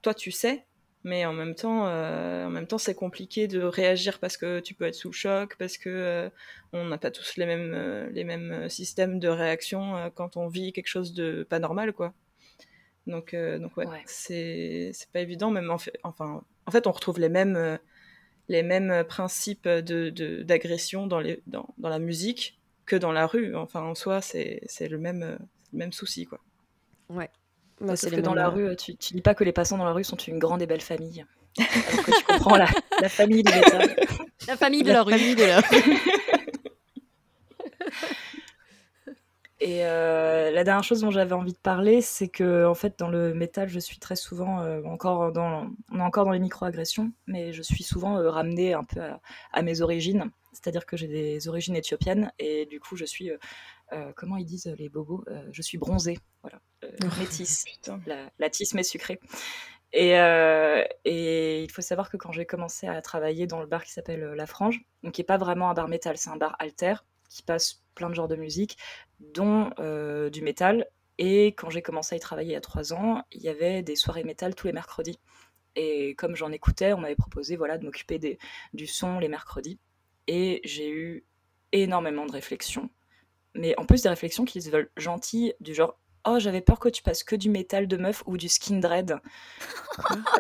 [0.01, 0.65] toi tu sais,
[1.05, 4.75] mais en même temps, euh, en même temps, c'est compliqué de réagir parce que tu
[4.75, 6.31] peux être sous choc, parce que euh,
[6.73, 10.73] on n'a pas tous les mêmes euh, les mêmes systèmes de réaction quand on vit
[10.73, 12.15] quelque chose de pas normal, quoi.
[13.07, 17.19] Donc donc ouais, c'est c'est pas évident, même en fait, enfin en fait, on retrouve
[17.19, 17.79] les mêmes
[18.49, 20.11] les mêmes principes de
[20.43, 23.57] d'agression dans les dans, dans la musique que dans la rue.
[23.57, 25.39] Enfin en soi, c'est c'est le même
[25.73, 26.39] le même souci, quoi.
[27.09, 27.31] Ouais.
[27.83, 29.93] Bah, Sauf que dans la rue, tu, tu dis pas que les passants dans la
[29.93, 31.27] rue sont une grande et belle famille.
[31.59, 32.69] Alors que tu comprends la,
[33.01, 33.81] la famille de l'État.
[34.49, 35.13] La famille de la, rue.
[35.13, 35.61] de la
[39.61, 43.07] Et euh, la dernière chose dont j'avais envie de parler, c'est que en fait, dans
[43.07, 47.13] le métal, je suis très souvent euh, encore dans, on est encore dans les micro-agressions,
[47.29, 49.21] mais je suis souvent euh, ramenée un peu à,
[49.53, 50.29] à mes origines.
[50.53, 53.31] C'est-à-dire que j'ai des origines éthiopiennes et du coup, je suis
[53.93, 56.72] euh, comment ils disent les bobos euh, Je suis bronzée, voilà, euh,
[57.19, 57.65] métisse.
[58.07, 59.21] La, la tisse mais sucrée.
[59.93, 63.85] Et, euh, et il faut savoir que quand j'ai commencé à travailler dans le bar
[63.85, 66.57] qui s'appelle La Frange, donc qui n'est pas vraiment un bar métal, c'est un bar
[66.59, 66.95] alter
[67.29, 68.79] qui passe plein de genres de musique,
[69.21, 69.71] dont
[70.31, 70.87] du métal.
[71.19, 73.83] Et quand j'ai commencé à y travailler il y a trois ans, il y avait
[73.83, 75.19] des soirées métal tous les mercredis.
[75.77, 78.39] Et comme j'en écoutais, on m'avait proposé voilà, de m'occuper
[78.73, 79.79] du son les mercredis.
[80.27, 81.25] Et j'ai eu
[81.73, 82.91] énormément de réflexions.
[83.55, 86.89] Mais en plus des réflexions qui se veulent gentilles, du genre Oh, j'avais peur que
[86.89, 89.17] tu passes que du métal de meuf ou du skin dread.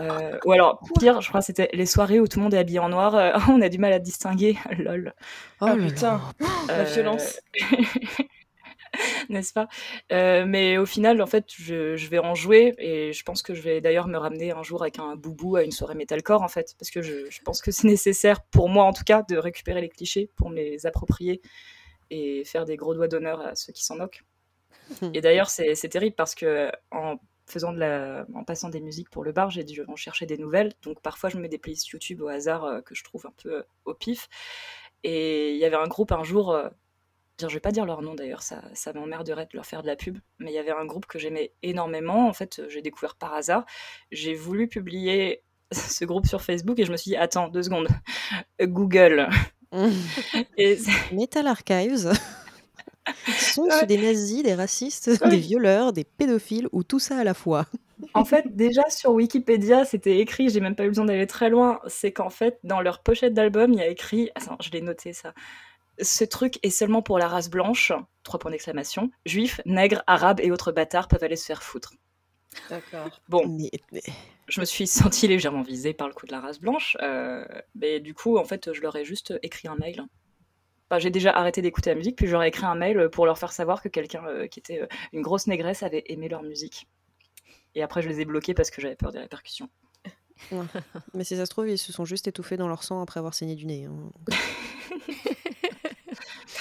[0.01, 2.79] Euh, ou alors, pire, je crois c'était les soirées où tout le monde est habillé
[2.79, 3.17] en noir.
[3.17, 4.57] Euh, on a du mal à distinguer.
[4.79, 5.13] Lol.
[5.61, 6.21] Oh, oh putain,
[6.69, 7.41] la euh, violence.
[9.29, 9.69] n'est-ce pas?
[10.11, 13.81] Mais au final, en fait, je, vais en jouer et je pense que je vais
[13.81, 16.91] d'ailleurs me ramener un jour avec un boubou à une soirée metalcore, en fait, parce
[16.91, 20.31] que je, pense que c'est nécessaire, pour moi en tout cas, de récupérer les clichés
[20.37, 21.41] pour me les approprier
[22.11, 24.23] et faire des gros doigts d'honneur à ceux qui s'en moquent.
[25.15, 29.25] Et d'ailleurs, c'est terrible parce que en faisant de la, en passant des musiques pour
[29.25, 30.73] le bar, j'ai dû en chercher des nouvelles.
[30.83, 33.65] Donc parfois, je me mets des playlists YouTube au hasard que je trouve un peu
[33.85, 34.29] au pif.
[35.05, 36.57] Et il y avait un groupe un jour,
[37.49, 39.97] je vais pas dire leur nom d'ailleurs, ça, ça m'emmerderait de leur faire de la
[39.97, 43.35] pub, mais il y avait un groupe que j'aimais énormément, en fait, j'ai découvert par
[43.35, 43.65] hasard.
[44.11, 47.89] J'ai voulu publier ce groupe sur Facebook et je me suis dit, attends, deux secondes,
[48.61, 49.29] Google.
[51.13, 52.13] Metal Archives.
[53.27, 53.87] Sont ouais.
[53.87, 57.67] des nazis, des racistes, des violeurs, des pédophiles ou tout ça à la fois
[58.15, 61.81] En fait, déjà sur Wikipédia, c'était écrit, j'ai même pas eu besoin d'aller très loin,
[61.87, 65.13] c'est qu'en fait, dans leur pochette d'album, il y a écrit, attends, je l'ai noté
[65.13, 65.35] ça,
[66.01, 69.11] ce truc est seulement pour la race blanche, trois points d'exclamation.
[69.27, 71.95] Juifs, nègres, arabes et autres bâtards peuvent aller se faire foutre.
[72.69, 73.21] D'accord.
[73.29, 73.45] Bon,
[74.49, 78.01] je me suis sentie légèrement visée par le coup de la race blanche, euh, mais
[78.01, 80.05] du coup, en fait, je leur ai juste écrit un mail.
[80.99, 83.83] J'ai déjà arrêté d'écouter la musique, puis j'aurais écrit un mail pour leur faire savoir
[83.83, 86.89] que quelqu'un euh, qui était euh, une grosse négresse avait aimé leur musique.
[87.75, 89.69] Et après, je les ai bloqués parce que j'avais peur des répercussions.
[91.15, 93.35] Mais si ça se trouve, ils se sont juste étouffés dans leur sang après avoir
[93.35, 93.87] saigné du nez.
[93.87, 94.11] Hein.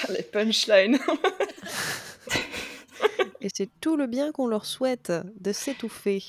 [0.09, 0.99] Les punchlines.
[3.41, 6.23] Et c'est tout le bien qu'on leur souhaite de s'étouffer.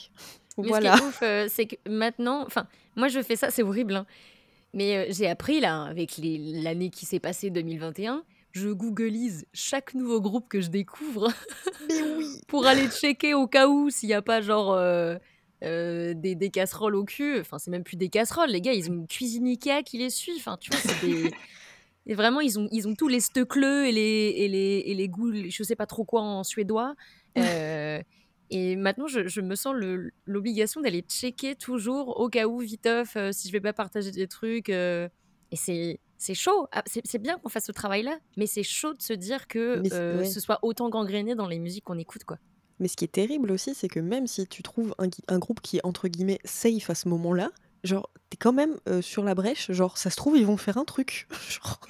[0.56, 0.96] voilà.
[0.96, 3.94] ce qui est ouf, euh, c'est que maintenant, enfin, moi je fais ça, c'est horrible,
[3.96, 4.06] hein.
[4.74, 10.20] Mais euh, j'ai appris là, avec l'année qui s'est passée 2021, je googleise chaque nouveau
[10.20, 11.32] groupe que je découvre
[12.48, 16.96] pour aller checker au cas où s'il n'y a pas genre euh, des, des, casseroles
[16.96, 17.40] au cul.
[17.40, 20.10] Enfin, c'est même plus des casseroles, les gars, ils ont une cuisine Ikea qui les
[20.10, 20.34] suit.
[20.36, 21.30] Enfin, tu vois, c'est des.
[22.06, 25.08] Et vraiment, ils ont, ils ont tous les stöckleux et les, et les, et les
[25.08, 26.96] goûts, je sais pas trop quoi en suédois.
[27.38, 28.02] Euh,
[28.52, 29.74] et maintenant, je, je me sens
[30.26, 34.28] l'obligation d'aller checker toujours au cas où, viteuf, euh, si je vais pas partager des
[34.28, 34.68] trucs.
[34.68, 35.08] Euh,
[35.50, 36.68] et c'est c'est chaud.
[36.70, 40.38] Ah, c'est bien qu'on fasse ce travail-là, mais c'est chaud de se dire que ce
[40.38, 42.38] soit autant gangréné dans les musiques qu'on écoute, quoi.
[42.78, 45.60] Mais ce qui est terrible aussi, c'est que même si tu trouves un, un, groupe
[45.60, 47.50] qui est entre guillemets safe à ce moment-là,
[47.84, 49.72] genre, t'es quand même sur la brèche.
[49.72, 51.26] Genre, ça se trouve, ils vont faire un truc.
[51.48, 51.80] genre,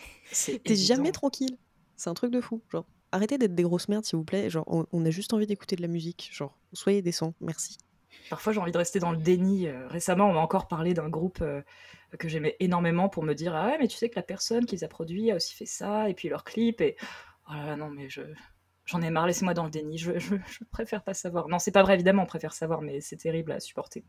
[0.65, 1.59] t'es jamais tranquille.
[1.97, 2.63] C'est un truc de fou.
[2.71, 4.51] Genre, arrêtez d'être des grosses merdes, s'il vous plaît.
[4.51, 6.31] Genre, on, a juste envie d'écouter de la musique.
[6.33, 7.35] Genre, soyez décents.
[7.41, 7.79] Merci.
[8.31, 9.69] Parfois, j'ai envie de rester dans le déni.
[9.89, 11.43] récemment, on m'a encore parlé d'un groupe
[12.19, 14.77] que j'aimais énormément pour me dire Ah ouais, mais tu sais que la personne qui
[14.77, 16.81] les a produits a aussi fait ça, et puis leur clip.
[16.81, 16.97] Et
[17.49, 18.23] oh là là, non, mais je.
[18.85, 21.47] J'en ai marre, laissez-moi dans le déni, je, je, je, préfère pas savoir.
[21.47, 24.05] Non, c'est pas vrai, évidemment, on préfère savoir, mais c'est terrible à supporter.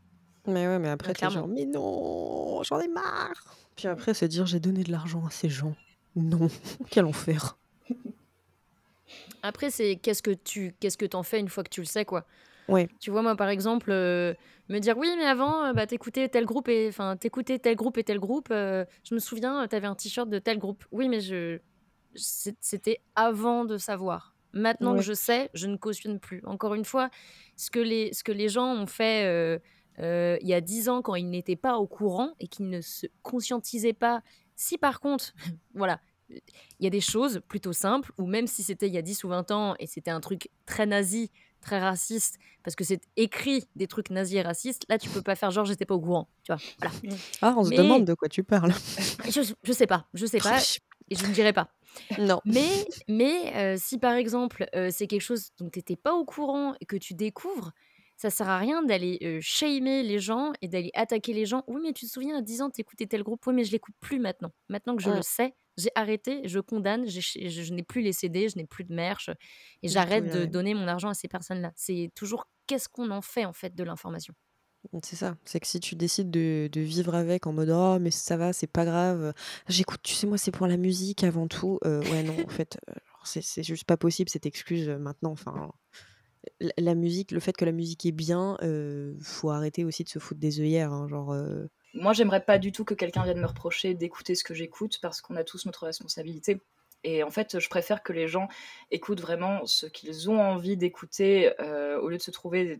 [0.46, 3.56] Mais ouais, mais après, t'es genre, mais non, j'en ai marre.
[3.76, 5.74] Puis après, c'est dire, j'ai donné de l'argent à ces gens.
[6.16, 6.48] Non,
[6.90, 7.56] quel enfer.
[9.44, 12.06] Après, c'est qu'est-ce que tu qu'est-ce que t'en fais une fois que tu le sais,
[12.06, 12.24] quoi.
[12.66, 12.88] Ouais.
[12.98, 14.32] Tu vois, moi, par exemple, euh,
[14.70, 17.98] me dire oui, mais avant, euh, bah, t'écoutais tel groupe et enfin, t'écoutais tel groupe
[17.98, 18.48] et tel groupe.
[18.50, 20.86] Euh, je me souviens, t'avais un t-shirt de tel groupe.
[20.92, 21.58] Oui, mais je
[22.14, 24.34] c'était avant de savoir.
[24.54, 26.40] Maintenant que je sais, je ne cautionne plus.
[26.46, 27.10] Encore une fois,
[27.56, 29.58] ce que les ce que les gens ont fait
[30.00, 32.80] euh, il y a dix ans quand ils n'étaient pas au courant et qu'ils ne
[32.80, 34.22] se conscientisaient pas.
[34.56, 35.34] Si par contre,
[35.74, 36.40] voilà, il
[36.80, 39.28] y a des choses plutôt simples, ou même si c'était il y a 10 ou
[39.28, 43.86] 20 ans et c'était un truc très nazi, très raciste, parce que c'est écrit des
[43.86, 46.52] trucs nazis et racistes, là tu peux pas faire genre j'étais pas au courant, tu
[46.52, 46.60] vois.
[46.78, 47.16] Voilà.
[47.42, 48.72] Ah, on se demande de quoi tu parles.
[49.30, 50.58] je, je sais pas, je sais pas,
[51.10, 51.68] et je ne dirai pas.
[52.18, 52.40] Non.
[52.44, 56.24] Mais, mais euh, si par exemple euh, c'est quelque chose dont tu n'étais pas au
[56.24, 57.72] courant et que tu découvres,
[58.16, 61.64] ça sert à rien d'aller euh, shamer les gens et d'aller attaquer les gens.
[61.66, 63.44] Oui, mais tu te souviens, à 10 ans, t'écoutais tel groupe.
[63.46, 64.52] Oui, mais je l'écoute plus maintenant.
[64.68, 68.56] Maintenant que je le sais, j'ai arrêté, je condamne, je, n'ai plus les CD, je
[68.56, 69.30] n'ai plus de merch
[69.82, 71.72] et j'arrête de donner mon argent à ces personnes-là.
[71.76, 74.34] C'est toujours qu'est-ce qu'on en fait en fait de l'information.
[74.92, 78.10] Mmh, c'est ça, c'est que si tu décides de, vivre avec en mode oh mais
[78.10, 79.32] ça va, c'est pas grave,
[79.68, 82.78] j'écoute, tu sais moi c'est pour la musique avant tout, ouais non en fait
[83.24, 85.72] c'est juste pas possible cette excuse maintenant, enfin
[86.60, 90.18] la musique, le fait que la musique est bien, euh, faut arrêter aussi de se
[90.18, 93.46] foutre des œillères, hein, genre, euh Moi, j'aimerais pas du tout que quelqu'un vienne me
[93.46, 96.60] reprocher d'écouter ce que j'écoute parce qu'on a tous notre responsabilité.
[97.04, 98.48] Et en fait, je préfère que les gens
[98.90, 101.52] écoutent vraiment ce qu'ils ont envie d'écouter
[102.00, 102.76] au lieu de se trouver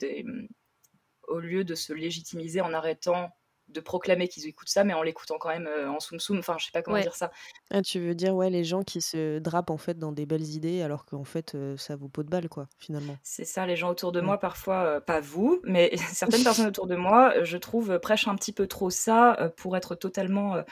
[1.29, 3.31] au lieu de se légitimiser en arrêtant
[3.75, 6.39] de proclamer qu'ils écoutent ça, mais en l'écoutant quand même en soum soum.
[6.39, 7.31] Enfin, je sais pas comment dire ça.
[7.71, 10.49] Ah, tu veux dire, ouais, les gens qui se drapent en fait dans des belles
[10.49, 13.17] idées alors qu'en fait ça vaut pot de balle, quoi, finalement.
[13.23, 16.97] C'est ça, les gens autour de moi, parfois, pas vous, mais certaines personnes autour de
[16.97, 20.63] moi, je trouve, prêchent un petit peu trop ça pour être totalement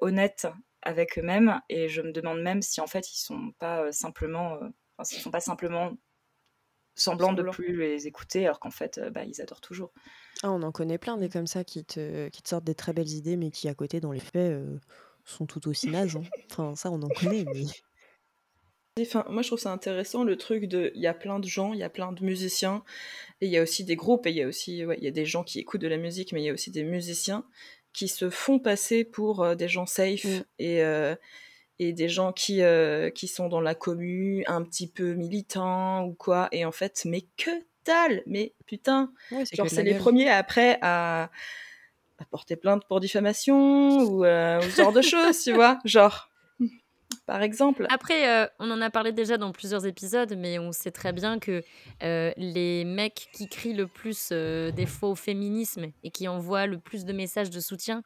[0.00, 0.46] honnête
[0.82, 1.60] avec eux-mêmes.
[1.68, 5.30] Et je me demande même si en fait ils sont pas simplement, enfin, s'ils sont
[5.30, 5.92] pas simplement
[6.94, 9.92] semblant de plus les écouter alors qu'en fait bah, ils adorent toujours.
[10.42, 12.92] Ah, on en connaît plein des comme ça qui te, qui te sortent des très
[12.92, 14.60] belles idées mais qui à côté dans les faits
[15.24, 16.16] sont tout aussi nazes.
[16.16, 16.22] Hein.
[16.50, 17.64] Enfin ça on en connaît mais...
[19.00, 21.72] Enfin, moi je trouve ça intéressant le truc de il y a plein de gens,
[21.72, 22.84] il y a plein de musiciens
[23.40, 25.08] et il y a aussi des groupes et il y a aussi ouais, il y
[25.08, 27.44] a des gens qui écoutent de la musique mais il y a aussi des musiciens
[27.92, 30.44] qui se font passer pour des gens safe mmh.
[30.60, 30.82] et
[31.78, 36.14] et des gens qui, euh, qui sont dans la commune, un petit peu militants ou
[36.14, 37.50] quoi, et en fait, mais que
[37.84, 39.12] dalle Mais putain.
[39.52, 41.30] Genre, c'est les premiers après à,
[42.18, 46.30] à, porter plainte pour diffamation ou, euh, ce genre de choses, tu vois Genre,
[47.26, 47.86] par exemple.
[47.90, 51.38] Après, euh, on en a parlé déjà dans plusieurs épisodes, mais on sait très bien
[51.38, 51.62] que
[52.00, 57.04] les mecs qui crient le plus des fois au féminisme et qui envoient le plus
[57.04, 58.02] de messages de soutien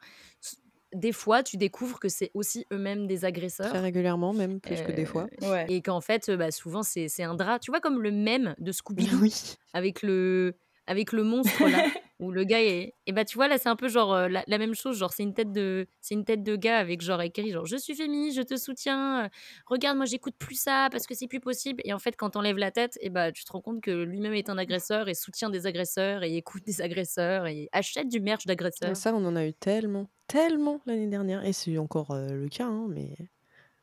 [0.93, 3.69] des fois, tu découvres que c'est aussi eux-mêmes des agresseurs.
[3.69, 5.27] Très régulièrement, même plus que des fois.
[5.43, 7.59] Euh, et qu'en fait, bah, souvent, c'est un drap.
[7.59, 9.55] Tu vois, comme le mème de Scooby-Doo oui.
[9.73, 10.55] avec le,
[10.87, 11.83] avec le monstre là
[12.19, 14.57] où le gars est et bah tu vois là c'est un peu genre euh, la,
[14.57, 17.51] même chose genre c'est une tête de c'est une tête de gars avec genre écrit
[17.51, 19.29] genre je suis féministe je te soutiens euh,
[19.65, 22.57] regarde moi j'écoute plus ça parce que c'est plus possible et en fait quand t'enlèves
[22.57, 25.49] la tête et bah tu te rends compte que lui-même est un agresseur et soutient
[25.49, 28.95] des agresseurs et écoute des agresseurs et achète du merch d'agresseurs.
[28.95, 31.43] ça on en a eu tellement tellement l'année dernière.
[31.43, 33.15] Et c'est encore euh, le cas hein, mais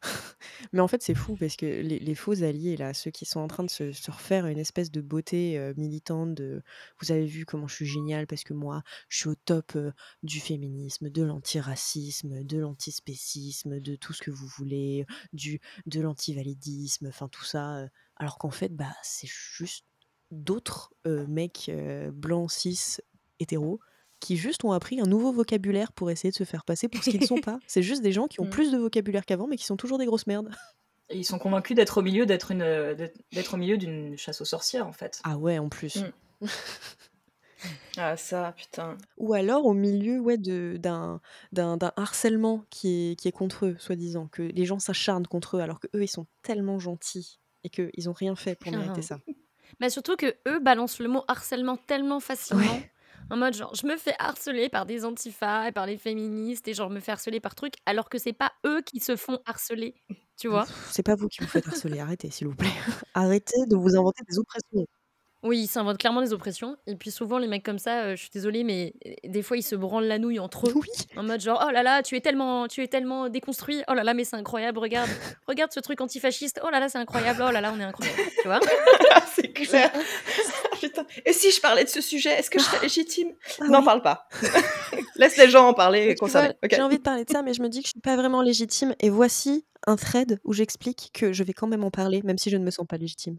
[0.73, 3.49] Mais en fait, c'est fou parce que les, faux alliés, là, ceux qui sont en
[3.49, 6.63] train de se, refaire une espèce de beauté militante de
[7.01, 9.77] vous avez vu comment je suis génial parce que moi, je suis au top
[10.23, 17.29] du féminisme, de l'antiracisme, de l'antispécisme, de tout ce que vous voulez, de l'antivalidisme, enfin
[17.29, 17.87] tout ça.
[18.17, 19.85] alors qu'en fait, bah, c'est juste
[20.31, 21.71] d'autres mecs
[22.13, 22.99] blancs, cis,
[23.39, 23.81] hétéros
[24.21, 27.11] qui juste ont appris un nouveau vocabulaire pour essayer de se faire passer pour ce
[27.11, 27.59] qu'ils ne sont pas.
[27.67, 28.51] C'est juste des gens qui ont mm.
[28.51, 30.51] plus de vocabulaire qu'avant, mais qui sont toujours des grosses merdes.
[31.09, 32.97] Et ils sont convaincus d'être au milieu d'être une
[33.31, 35.21] d'être au milieu d'une chasse aux sorcières en fait.
[35.23, 36.03] Ah ouais, en plus.
[36.41, 36.47] Mm.
[37.97, 38.99] ah ça, putain.
[39.17, 41.21] Ou alors au milieu ouais d'un
[41.53, 45.61] d'un harcèlement qui est qui est contre eux, soi-disant que les gens s'acharnent contre eux
[45.61, 49.21] alors que eux ils sont tellement gentils et qu'ils ont rien fait pour mériter ça.
[49.81, 52.81] Mais surtout que eux balancent le mot harcèlement tellement facilement.
[53.31, 56.75] En mode, genre, je me fais harceler par des antifas et par les féministes et
[56.75, 59.95] genre me fais harceler par trucs, alors que c'est pas eux qui se font harceler,
[60.37, 60.65] tu vois.
[60.93, 62.69] C'est pas vous qui vous faites harceler, arrêtez, s'il vous plaît.
[63.15, 64.87] Arrêtez de vous inventer des oppressions.
[65.43, 66.77] Oui, ils s'inventent clairement des oppressions.
[66.87, 69.57] Et puis souvent, les mecs comme ça, euh, je suis désolée, mais euh, des fois,
[69.57, 70.73] ils se branlent la nouille entre eux.
[70.75, 70.89] Oui.
[71.17, 73.83] En mode genre, oh là là, tu es tellement, tu es tellement déconstruit.
[73.89, 74.79] Oh là là, mais c'est incroyable.
[74.79, 75.09] Regarde,
[75.47, 76.61] regarde ce truc antifasciste.
[76.65, 77.45] Oh là là, c'est incroyable.
[77.47, 78.23] Oh là là, on est incroyable.
[78.43, 78.61] Tu vois
[79.35, 79.93] C'est clair.
[81.27, 83.33] Et si je parlais de ce sujet, est-ce que je serais légitime?
[83.61, 84.29] Ah N'en parle pas.
[85.17, 86.15] Laisse les gens en parler
[86.71, 88.43] J'ai envie de parler de ça, mais je me dis que je suis pas vraiment
[88.43, 88.95] légitime.
[89.01, 92.51] Et voici un thread où j'explique que je vais quand même en parler, même si
[92.51, 93.39] je ne me sens pas légitime.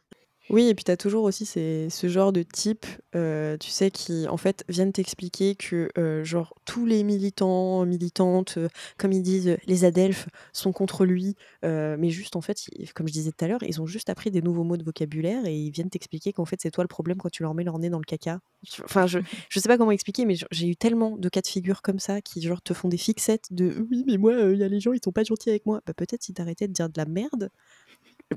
[0.50, 3.92] Oui et puis tu as toujours aussi ces ce genre de type, euh, tu sais,
[3.92, 9.22] qui, en fait, viennent t'expliquer que, euh, genre, tous les militants, militantes, euh, comme ils
[9.22, 12.58] disent, les adelphes sont contre lui, mais juste, en fait,
[12.96, 15.46] comme je disais tout à l'heure, ils ont juste appris des nouveaux mots de vocabulaire
[15.46, 17.78] et ils viennent t'expliquer qu'en fait, c'est toi le problème quand tu leur mets leur
[17.80, 18.40] nez dans le caca.
[18.86, 21.82] enfin, je je sais pas comment expliquer, mais j'ai eu tellement de cas de figure
[21.82, 24.68] comme ça qui, genre, te font des fixettes de: «Oui, mais moi, il y a
[24.70, 25.82] les gens, ils sont pas gentils avec moi».
[25.86, 27.50] Bah, peut-être si t'arrêtais de dire de la merde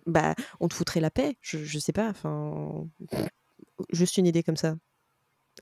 [0.07, 1.37] bah, on te foutrait la paix.
[1.40, 2.87] Je, je sais pas, enfin.
[3.92, 4.76] Juste une idée comme ça.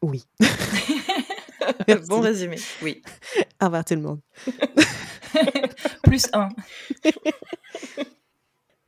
[0.03, 0.25] Oui.
[2.09, 3.03] bon résumé, oui.
[3.61, 4.21] Inverter le monde.
[6.03, 6.49] Plus un.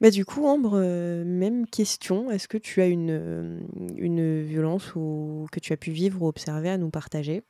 [0.01, 2.31] Bah, du coup, Ambre, euh, même question.
[2.31, 3.61] Est-ce que tu as une, euh,
[3.97, 7.43] une violence ou que tu as pu vivre ou observer à nous partager?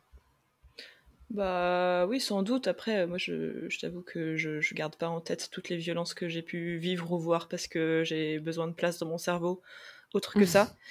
[1.30, 2.66] Bah oui, sans doute.
[2.66, 6.14] Après, moi, je, je t'avoue que je, je garde pas en tête toutes les violences
[6.14, 9.62] que j'ai pu vivre ou voir parce que j'ai besoin de place dans mon cerveau
[10.12, 10.74] autre que ça.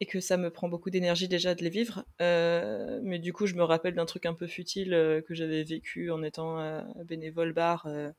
[0.00, 2.04] et que ça me prend beaucoup d'énergie déjà de les vivre.
[2.20, 5.62] Euh, mais du coup, je me rappelle d'un truc un peu futile euh, que j'avais
[5.62, 8.10] vécu en étant bénévole bar euh,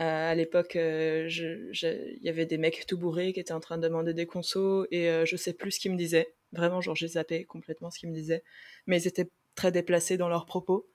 [0.00, 4.14] à l'époque, il y avait des mecs tout bourrés qui étaient en train de demander
[4.14, 6.28] des consos et je sais plus ce qu'ils me disaient.
[6.52, 8.44] Vraiment, genre, j'ai zappé complètement ce qu'ils me disaient.
[8.86, 10.88] Mais ils étaient très déplacés dans leurs propos.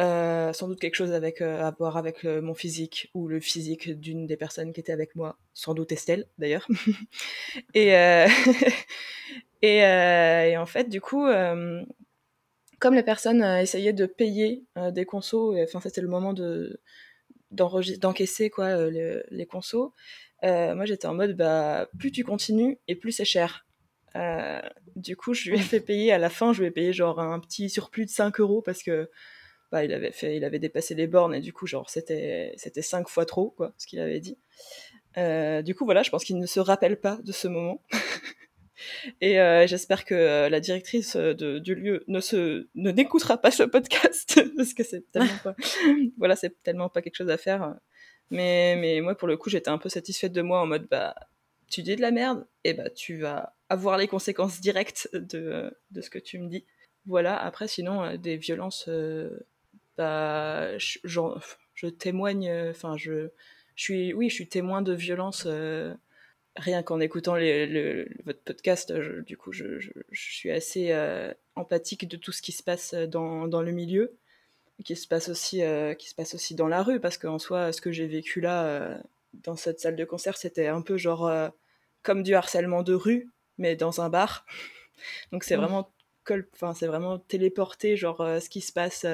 [0.00, 3.40] Euh, sans doute quelque chose avec, euh, à voir avec euh, mon physique ou le
[3.40, 6.68] physique d'une des personnes qui étaient avec moi, sans doute Estelle d'ailleurs.
[7.74, 7.94] et,
[9.62, 11.24] et, en fait, du coup,
[12.78, 16.80] comme les personnes essayaient de payer des consos, enfin c'était le moment de
[17.52, 19.92] d'encaisser quoi les, les consos,
[20.42, 23.63] moi j'étais en mode bah plus tu continues et plus c'est cher.
[24.96, 27.18] Du coup, je lui ai fait payer à la fin, je lui ai payé genre
[27.20, 29.10] un petit surplus de 5 euros parce que
[29.74, 32.80] bah, il avait fait, il avait dépassé les bornes et du coup, genre, c'était, c'était
[32.80, 34.38] cinq fois trop, quoi, ce qu'il avait dit.
[35.16, 37.82] Euh, du coup, voilà, je pense qu'il ne se rappelle pas de ce moment.
[39.20, 44.40] et euh, j'espère que euh, la directrice du lieu ne se, n'écoutera pas ce podcast
[44.56, 45.56] parce que c'est tellement pas,
[46.18, 47.74] voilà, c'est tellement pas quelque chose à faire.
[48.30, 51.16] Mais, mais moi, pour le coup, j'étais un peu satisfaite de moi en mode, bah,
[51.68, 56.00] tu dis de la merde, et bah, tu vas avoir les conséquences directes de, de
[56.00, 56.64] ce que tu me dis.
[57.06, 58.88] Voilà, après, sinon, des violences
[59.96, 63.28] bah, je, témoigne, euh, enfin, je,
[63.76, 65.94] suis, oui, je suis témoin de violence euh,
[66.56, 69.78] rien qu'en écoutant votre podcast, du coup, je,
[70.12, 74.16] suis assez euh, empathique de tout ce qui se passe dans, dans le milieu,
[74.84, 75.62] qui se passe aussi,
[75.98, 79.00] qui se passe aussi dans la rue, parce qu'en soi, ce que j'ai vécu là,
[79.32, 81.30] dans cette salle de concert, c'était un peu genre
[82.02, 84.44] comme du harcèlement de rue, mais dans un bar.
[85.32, 85.60] Donc c'est mmh.
[85.60, 85.92] vraiment,
[86.54, 89.06] enfin, c'est vraiment téléporté, genre ce qui se passe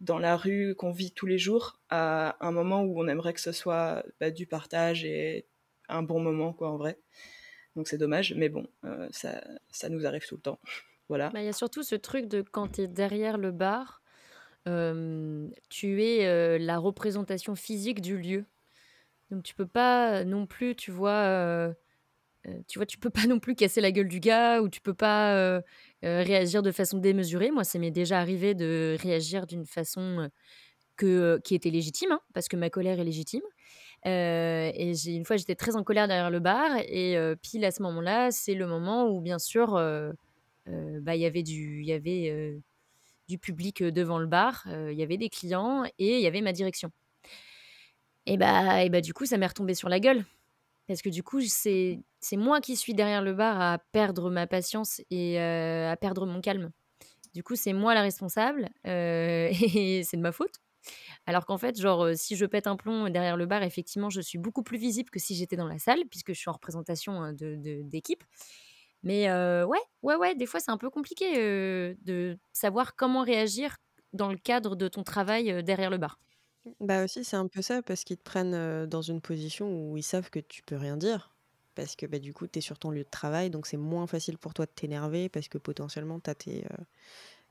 [0.00, 3.40] dans la rue qu'on vit tous les jours à un moment où on aimerait que
[3.40, 5.46] ce soit bah, du partage et
[5.88, 6.98] un bon moment, quoi, en vrai.
[7.76, 10.58] Donc c'est dommage, mais bon, euh, ça, ça nous arrive tout le temps.
[11.08, 11.30] voilà.
[11.30, 14.02] Bah, il y a surtout ce truc de quand tu es derrière le bar,
[14.68, 18.44] euh, tu es euh, la représentation physique du lieu.
[19.30, 21.74] Donc tu peux pas non plus, tu vois,
[22.66, 24.94] tu vois, tu peux pas non plus casser la gueule du gars ou tu peux
[24.94, 25.60] pas
[26.02, 27.50] réagir de façon démesurée.
[27.50, 30.28] Moi, ça m'est déjà arrivé de réagir d'une façon
[30.96, 33.42] que, qui était légitime, hein, parce que ma colère est légitime.
[34.04, 38.30] et une fois, j'étais très en colère derrière le bar, et pile à ce moment-là,
[38.30, 39.72] c'est le moment où, bien sûr,
[40.66, 42.60] bah, il y avait du, y avait
[43.28, 46.52] du public devant le bar, il y avait des clients et il y avait ma
[46.52, 46.90] direction.
[48.26, 50.24] Et bah, et bah, du coup, ça m'est retombé sur la gueule.
[50.86, 54.46] Parce que du coup, c'est c'est moi qui suis derrière le bar à perdre ma
[54.46, 56.70] patience et à perdre mon calme.
[57.34, 60.56] Du coup, c'est moi la responsable et c'est de ma faute.
[61.26, 64.38] Alors qu'en fait, genre, si je pète un plomb derrière le bar, effectivement, je suis
[64.38, 67.32] beaucoup plus visible que si j'étais dans la salle, puisque je suis en représentation hein,
[67.32, 68.24] de, d'équipe.
[69.02, 73.76] Mais ouais, ouais, ouais, des fois, c'est un peu compliqué de savoir comment réagir
[74.12, 76.20] dans le cadre de ton travail derrière le bar.
[76.80, 80.02] Bah aussi, c'est un peu ça, parce qu'ils te prennent dans une position où ils
[80.02, 81.31] savent que tu peux rien dire.
[81.74, 84.06] Parce que bah, du coup, tu es sur ton lieu de travail, donc c'est moins
[84.06, 86.64] facile pour toi de t'énerver, parce que potentiellement, tu as tes,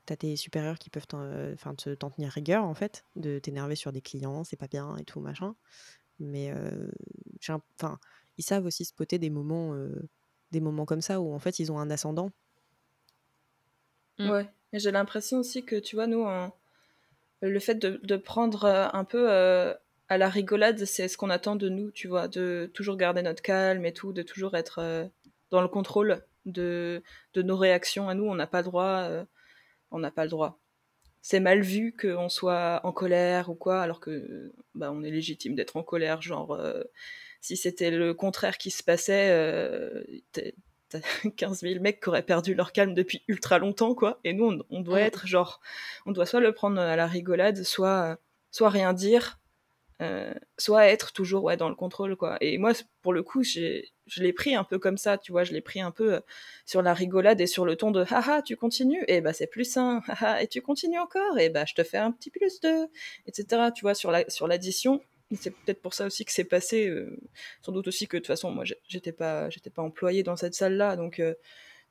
[0.06, 1.54] tes supérieurs qui peuvent t'en,
[1.98, 5.20] t'en tenir rigueur, en fait, de t'énerver sur des clients, c'est pas bien et tout,
[5.20, 5.54] machin.
[6.20, 6.52] Mais
[7.40, 7.98] enfin,
[8.38, 9.76] ils savent aussi spotter des moments,
[10.52, 12.30] des moments comme ça, où en fait, ils ont un ascendant.
[14.18, 14.30] Mmh.
[14.30, 16.24] Ouais, et j'ai l'impression aussi que, tu vois, nous,
[17.42, 19.74] le fait de, prendre euh, un peu euh,
[20.12, 23.42] à la rigolade, c'est ce qu'on attend de nous, tu vois, de toujours garder notre
[23.42, 25.06] calme et tout, de toujours être euh,
[25.50, 27.02] dans le contrôle de,
[27.34, 28.24] de nos réactions à nous.
[28.24, 29.08] On n'a pas le droit,
[29.90, 30.58] on n'a pas le droit.
[31.20, 35.54] C'est mal vu qu'on soit en colère ou quoi, alors que bah, on est légitime
[35.54, 36.20] d'être en colère.
[36.20, 36.58] Genre,
[37.40, 39.30] si c'était le contraire qui se passait,
[41.36, 44.20] 15 000 mecs qui auraient perdu leur calme depuis ultra longtemps, quoi.
[44.24, 45.60] Et nous, on, doit être genre,
[46.06, 48.18] on doit soit le prendre à la rigolade, soit,
[48.50, 49.38] soit rien dire,
[50.02, 52.36] euh, soit être toujours ouais, dans le contrôle, quoi.
[52.40, 53.82] Et moi, pour le coup, je
[54.16, 56.20] l'ai pris un peu comme ça, tu vois, je l'ai pris un peu euh,
[56.66, 59.64] sur la rigolade et sur le ton de haha, tu continues, et bah c'est plus
[59.64, 62.88] sain, haha, et tu continues encore, et bah je te fais un petit plus de,
[63.26, 63.70] etc.
[63.74, 65.00] Tu vois, sur la sur l'addition,
[65.40, 66.88] c'est peut-être pour ça aussi que c'est passé.
[66.88, 67.16] Euh,
[67.62, 70.54] sans doute aussi que de toute façon, moi, j'étais pas, j'étais pas employée dans cette
[70.54, 71.22] salle-là, donc,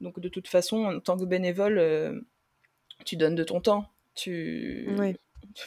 [0.01, 2.23] donc de toute façon, en tant que bénévole,
[3.05, 3.85] tu donnes de ton temps.
[4.15, 4.89] Tu,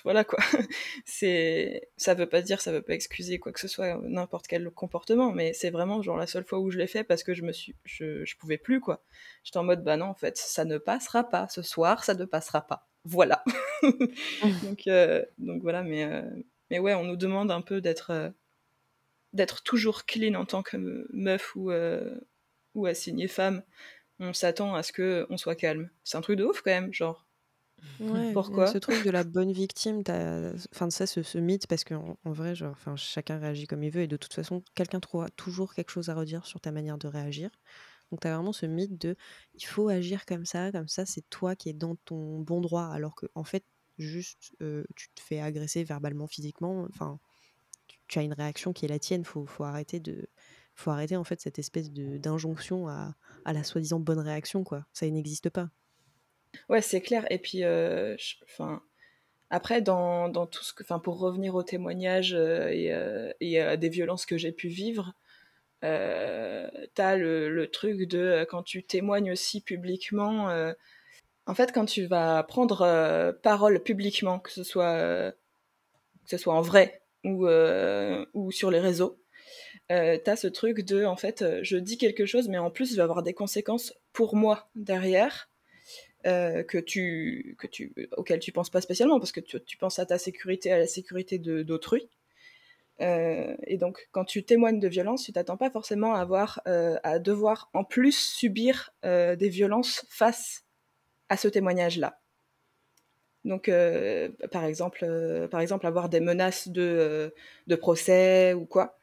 [0.04, 0.38] voilà quoi.
[1.04, 4.70] c'est, ça veut pas dire, ça veut pas excuser quoi que ce soit, n'importe quel
[4.70, 7.42] comportement, mais c'est vraiment genre la seule fois où je l'ai fait parce que je
[7.42, 9.02] me suis, je, je pouvais plus quoi.
[9.42, 12.24] J'étais en mode bah non en fait, ça ne passera pas ce soir, ça ne
[12.24, 12.88] passera pas.
[13.04, 13.44] Voilà.
[14.62, 14.88] donc,
[15.38, 16.08] donc voilà, mais
[16.70, 18.30] mais ouais, on nous demande un peu d'être euh,
[19.32, 22.18] d'être toujours clean en tant que meuf ou, euh,
[22.74, 23.62] ou assignée femme.
[24.20, 25.90] On s'attend à ce qu'on soit calme.
[26.04, 27.26] C'est un truc de ouf quand même, genre.
[28.32, 30.02] Pourquoi Ce truc de la bonne victime,
[30.72, 33.90] enfin ça, ce, ce mythe, parce qu'en en vrai, genre, enfin, chacun réagit comme il
[33.90, 36.98] veut, et de toute façon, quelqu'un trouvera toujours quelque chose à redire sur ta manière
[36.98, 37.50] de réagir.
[38.10, 39.16] Donc tu as vraiment ce mythe de
[39.54, 42.86] il faut agir comme ça, comme ça, c'est toi qui es dans ton bon droit,
[42.86, 43.64] alors que en fait,
[43.98, 44.54] juste
[44.96, 47.18] tu te fais agresser verbalement, physiquement, enfin,
[48.08, 49.24] tu, as une réaction qui est la tienne.
[49.24, 50.28] Faut, faut arrêter de,
[50.74, 53.14] faut arrêter en fait cette espèce de d'injonction à,
[53.44, 54.86] à la soi-disant bonne réaction, quoi.
[54.92, 55.70] Ça n'existe pas.
[56.68, 57.26] Ouais, c'est clair.
[57.30, 58.82] Et puis, euh, enfin,
[59.50, 62.68] après, dans, dans, tout ce enfin, pour revenir au témoignage euh,
[63.40, 65.14] et, euh, des violences que j'ai pu vivre,
[65.82, 70.48] t'as le, le, truc de quand tu témoignes aussi publiquement.
[71.46, 75.32] en fait, quand tu vas prendre parole publiquement, que ce soit
[76.24, 77.46] que ce soit en vrai ou,
[78.32, 79.18] ou sur les réseaux,
[79.90, 82.96] euh, t'as ce truc de, en fait, je dis quelque chose, mais en plus, il
[82.96, 85.48] va avoir des conséquences pour moi derrière.
[86.26, 90.06] Euh, que tu, que tu, auquel tu penses pas spécialement, parce que tu, penses à
[90.06, 92.08] ta sécurité, à la sécurité d'autrui.
[93.02, 96.96] Euh, et donc, quand tu témoignes de violence, tu t'attends pas forcément à, avoir, euh,
[97.02, 100.64] à devoir en plus subir euh, des violences face
[101.28, 102.18] à ce témoignage-là.
[103.44, 105.06] Donc, euh, par, exemple,
[105.50, 107.34] par exemple, avoir des menaces de,
[107.66, 108.96] de procès ou quoi.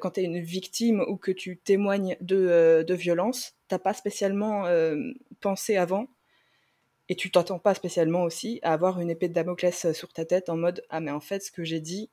[0.00, 4.64] quand tu es une victime ou que tu témoignes de, de violence, t'as pas spécialement
[5.40, 6.08] pensé avant
[7.08, 10.24] et tu t'attends pas spécialement aussi à avoir une épée de Damoclès euh, sur ta
[10.24, 12.10] tête en mode ah mais en fait ce que j'ai dit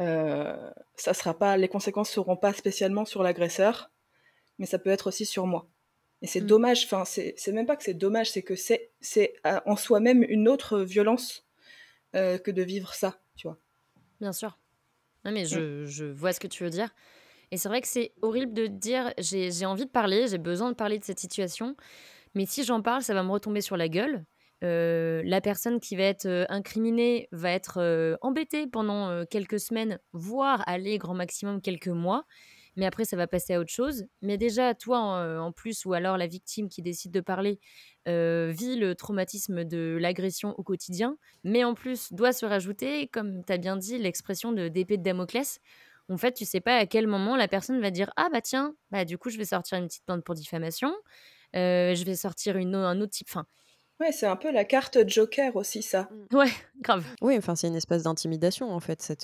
[0.00, 3.90] euh, ça sera pas les conséquences seront pas spécialement sur l'agresseur
[4.58, 5.68] mais ça peut être aussi sur moi.
[6.22, 6.46] Et c'est mm.
[6.46, 10.24] dommage enfin c'est même pas que c'est dommage c'est que c'est c'est euh, en soi-même
[10.28, 11.46] une autre violence
[12.14, 13.58] euh, que de vivre ça tu vois.
[14.20, 14.58] Bien sûr.
[15.24, 15.86] Non mais je, mm.
[15.86, 16.94] je vois ce que tu veux dire.
[17.50, 20.76] Et c'est vrai que c'est horrible de dire j'ai envie de parler j'ai besoin de
[20.76, 21.76] parler de cette situation
[22.34, 24.24] mais si j'en parle, ça va me retomber sur la gueule.
[24.62, 29.98] Euh, la personne qui va être euh, incriminée va être euh, embêtée pendant quelques semaines,
[30.12, 32.24] voire aller grand maximum quelques mois.
[32.76, 34.06] Mais après, ça va passer à autre chose.
[34.22, 37.60] Mais déjà, toi, en, plus, ou alors la victime qui décide de parler,
[38.06, 41.18] vit le traumatisme de l'agression au quotidien.
[41.44, 45.02] Mais en plus, doit se rajouter, comme tu as bien dit, l'expression de d'épée de
[45.02, 45.60] Damoclès.
[46.08, 48.74] En fait, tu sais pas à quel moment la personne va dire Ah bah tiens,
[48.90, 50.94] bah du coup, je vais sortir une petite plainte pour diffamation.
[51.54, 53.28] Euh, je vais sortir une, un autre type.
[53.30, 53.46] Enfin,
[54.02, 56.08] Ouais, c'est un peu la carte Joker aussi, ça.
[56.10, 56.36] Mmh.
[56.36, 56.50] Ouais,
[56.80, 57.04] grave.
[57.20, 59.00] Oui, enfin, c'est une espèce d'intimidation, en fait.
[59.00, 59.14] Ça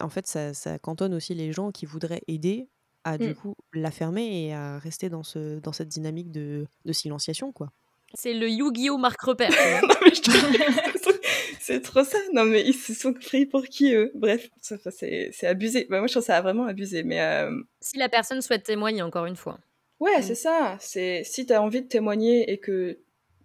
[0.00, 2.70] en fait, ça, ça, cantonne aussi les gens qui voudraient aider
[3.04, 3.34] à, du mmh.
[3.34, 7.70] coup, la fermer et à rester dans, ce, dans cette dynamique de, de silenciation, quoi.
[8.14, 8.96] C'est le Yu-Gi-Oh!
[8.96, 9.50] Marc Repère.
[11.60, 12.18] c'est trop ça.
[12.32, 14.10] Non, mais ils se sont pris pour qui, eux?
[14.14, 15.86] Bref, c'est abusé.
[15.90, 17.02] Bah, moi, je trouve ça vraiment abusé.
[17.02, 17.50] Mais, euh,
[17.80, 19.58] Si la personne souhaite témoigner, encore une fois.
[20.00, 20.76] Ouais, c'est ça.
[20.80, 22.98] C'est si t'as envie de témoigner et que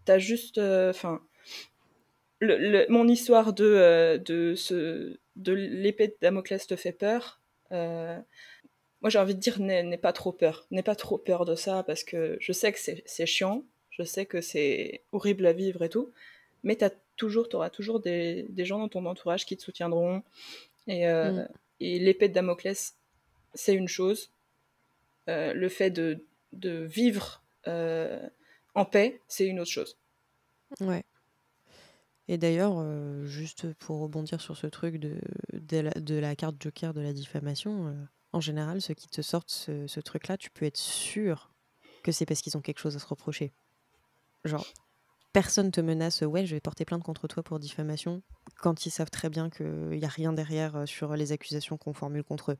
[0.05, 1.21] t'as juste, euh, enfin,
[2.39, 7.39] le, mon histoire de euh, de ce de l'épée de Damoclès te fait peur.
[7.71, 8.19] Euh,
[9.01, 10.67] moi, j'ai envie de dire, n'aie pas trop peur.
[10.71, 14.25] N'aie pas trop peur de ça parce que je sais que c'est chiant, je sais
[14.25, 16.11] que c'est horrible à vivre et tout,
[16.63, 20.21] mais t'as toujours, t'auras toujours des, des, gens dans ton entourage qui te soutiendront.
[20.87, 21.47] Et, mm.
[21.79, 22.95] et l'épée de Damoclès,
[23.53, 24.31] c'est une chose.
[25.27, 28.27] le fait de de vivre euh,
[28.75, 29.97] en paix, c'est une autre chose.
[30.79, 31.03] Ouais.
[32.27, 35.19] Et d'ailleurs, euh, juste pour rebondir sur ce truc de,
[35.53, 37.93] de, la, carte joker de la diffamation, euh,
[38.31, 41.51] en général, ceux qui te sortent ce, ce truc-là, tu peux être sûr
[42.03, 43.51] que c'est parce qu'ils ont quelque chose à se reprocher.
[44.45, 44.65] Genre,
[45.33, 48.23] personne te menace, ouais, je vais porter plainte contre toi pour diffamation,
[48.61, 52.23] quand ils savent très bien qu'il n'y a rien derrière sur les accusations qu'on formule
[52.23, 52.57] contre eux.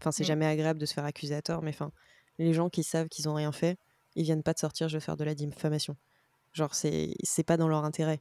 [0.00, 0.26] Enfin, c'est mm.
[0.26, 1.92] jamais agréable de se faire accuser à tort, mais enfin,
[2.38, 3.78] les gens qui savent qu'ils ont rien fait,
[4.16, 5.96] ils viennent pas te sortir je vais faire de la diffamation.
[6.52, 8.20] Genre c'est c'est pas dans leur intérêt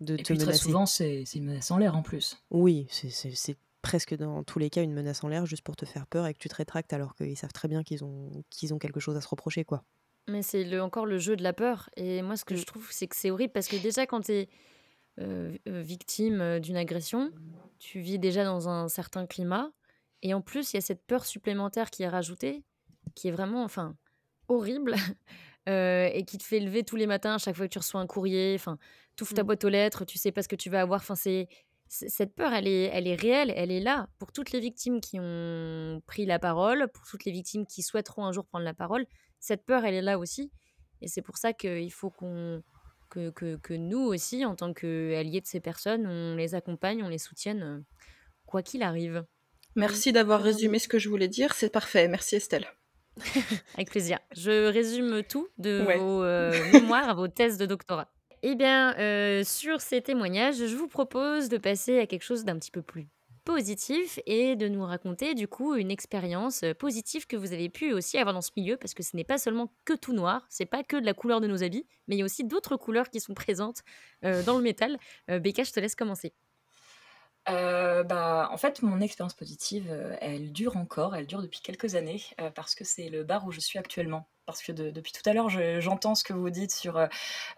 [0.00, 2.42] de Et te puis Très souvent c'est une menace en l'air en plus.
[2.50, 6.06] Oui, c'est presque dans tous les cas une menace en l'air juste pour te faire
[6.06, 8.78] peur et que tu te rétractes alors qu'ils savent très bien qu'ils ont qu'ils ont
[8.78, 9.84] quelque chose à se reprocher quoi.
[10.26, 11.90] Mais c'est le, encore le jeu de la peur.
[11.96, 12.66] Et moi, ce que je mm.
[12.66, 14.48] trouve, c'est que c'est horrible parce que déjà, quand tu es
[15.20, 17.30] euh, euh, victime euh, d'une agression,
[17.78, 19.70] tu vis déjà dans un certain climat.
[20.22, 22.62] Et en plus, il y a cette peur supplémentaire qui est rajoutée
[23.14, 23.96] qui est vraiment, enfin,
[24.48, 24.94] horrible.
[25.66, 27.98] Euh, et qui te fait lever tous les matins à chaque fois que tu reçois
[27.98, 28.54] un courrier.
[28.54, 28.76] Enfin,
[29.16, 29.46] tu ta mmh.
[29.46, 31.00] boîte aux lettres, tu sais pas ce que tu vas avoir.
[31.00, 31.48] Enfin, c'est
[31.88, 35.18] cette peur, elle est, elle est réelle, elle est là pour toutes les victimes qui
[35.20, 39.06] ont pris la parole, pour toutes les victimes qui souhaiteront un jour prendre la parole.
[39.40, 40.50] Cette peur, elle est là aussi.
[41.00, 42.62] Et c'est pour ça qu'il faut qu'on
[43.10, 47.08] que, que, que, nous aussi, en tant qu'alliés de ces personnes, on les accompagne, on
[47.08, 47.80] les soutienne, euh,
[48.44, 49.24] quoi qu'il arrive.
[49.76, 52.08] Merci d'avoir résumé ce que je voulais dire, c'est parfait.
[52.08, 52.66] Merci Estelle.
[53.74, 54.18] Avec plaisir.
[54.36, 58.08] Je résume tout de vos euh, mémoires à vos thèses de doctorat.
[58.42, 62.58] Eh bien, euh, sur ces témoignages, je vous propose de passer à quelque chose d'un
[62.58, 63.08] petit peu plus
[63.44, 67.92] positif et de nous raconter du coup une expérience euh, positive que vous avez pu
[67.92, 70.66] aussi avoir dans ce milieu parce que ce n'est pas seulement que tout noir, c'est
[70.66, 73.10] pas que de la couleur de nos habits, mais il y a aussi d'autres couleurs
[73.10, 73.82] qui sont présentes
[74.24, 74.98] euh, dans le métal.
[75.28, 76.34] Becca, je te laisse commencer.
[77.46, 79.90] Bah, en fait, mon expérience positive,
[80.20, 82.22] elle dure encore, elle dure depuis quelques années,
[82.54, 85.48] parce que c'est le bar où je suis actuellement parce que depuis tout à l'heure,
[85.48, 87.06] j'entends ce que vous dites sur euh,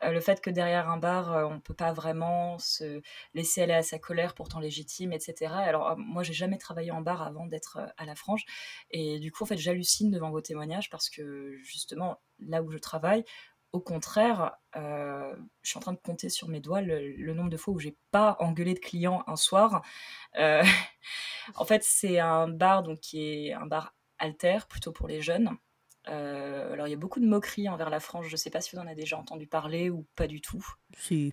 [0.05, 3.01] euh, le fait que derrière un bar, euh, on ne peut pas vraiment se
[3.35, 5.53] laisser aller à sa colère, pourtant légitime, etc.
[5.55, 8.45] Alors moi, j'ai jamais travaillé en bar avant d'être à la frange,
[8.91, 12.79] et du coup, en fait, j'hallucine devant vos témoignages parce que justement, là où je
[12.79, 13.25] travaille,
[13.77, 17.75] au contraire, je suis en train de compter sur mes doigts le, nombre de fois
[17.75, 19.83] où j'ai pas engueulé de clients un soir.
[20.35, 25.57] en fait, c'est un bar donc qui est un bar alter, plutôt pour les jeunes.
[26.09, 28.27] Euh, alors, il y a beaucoup de moqueries envers la France.
[28.27, 30.65] Je ne sais pas si vous en avez déjà entendu parler ou pas du tout.
[30.97, 31.33] Si.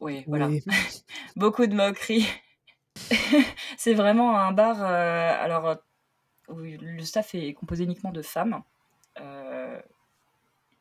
[0.00, 0.48] Oui, voilà.
[1.36, 2.26] beaucoup de moqueries.
[3.76, 5.76] c'est vraiment un bar euh, alors,
[6.48, 8.62] où le staff est composé uniquement de femmes.
[9.20, 9.80] Euh,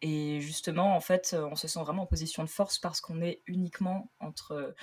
[0.07, 3.41] et justement, en fait, on se sent vraiment en position de force parce qu'on est
[3.47, 4.75] uniquement entre,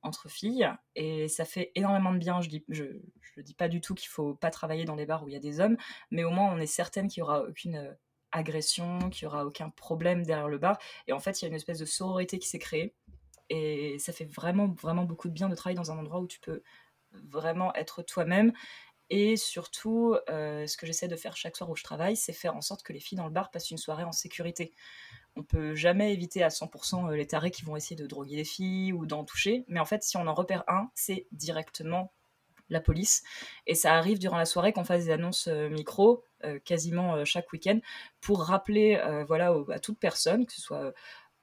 [0.00, 0.70] entre filles.
[0.96, 2.40] Et ça fait énormément de bien.
[2.40, 2.84] Je dis, je,
[3.20, 5.36] je dis pas du tout qu'il faut pas travailler dans des bars où il y
[5.36, 5.76] a des hommes,
[6.10, 7.92] mais au moins on est certaine qu'il y aura aucune euh,
[8.32, 10.78] agression, qu'il y aura aucun problème derrière le bar.
[11.06, 12.94] Et en fait, il y a une espèce de sororité qui s'est créée.
[13.50, 16.40] Et ça fait vraiment, vraiment beaucoup de bien de travailler dans un endroit où tu
[16.40, 16.62] peux
[17.12, 18.54] vraiment être toi-même.
[19.10, 22.54] Et surtout, euh, ce que j'essaie de faire chaque soir où je travaille, c'est faire
[22.54, 24.72] en sorte que les filles dans le bar passent une soirée en sécurité
[25.36, 28.44] on peut jamais éviter à 100% euh, les tarés qui vont essayer de droguer les
[28.44, 29.64] filles ou d'en toucher.
[29.68, 32.12] Mais en fait, si on en repère un, c'est directement
[32.68, 33.22] la police.
[33.66, 36.24] Et ça arrive durant la soirée qu'on fasse des annonces euh, micro,
[36.64, 37.78] quasiment chaque week-end,
[38.22, 38.98] pour rappeler
[39.28, 40.94] voilà, à toute personne, que ce soit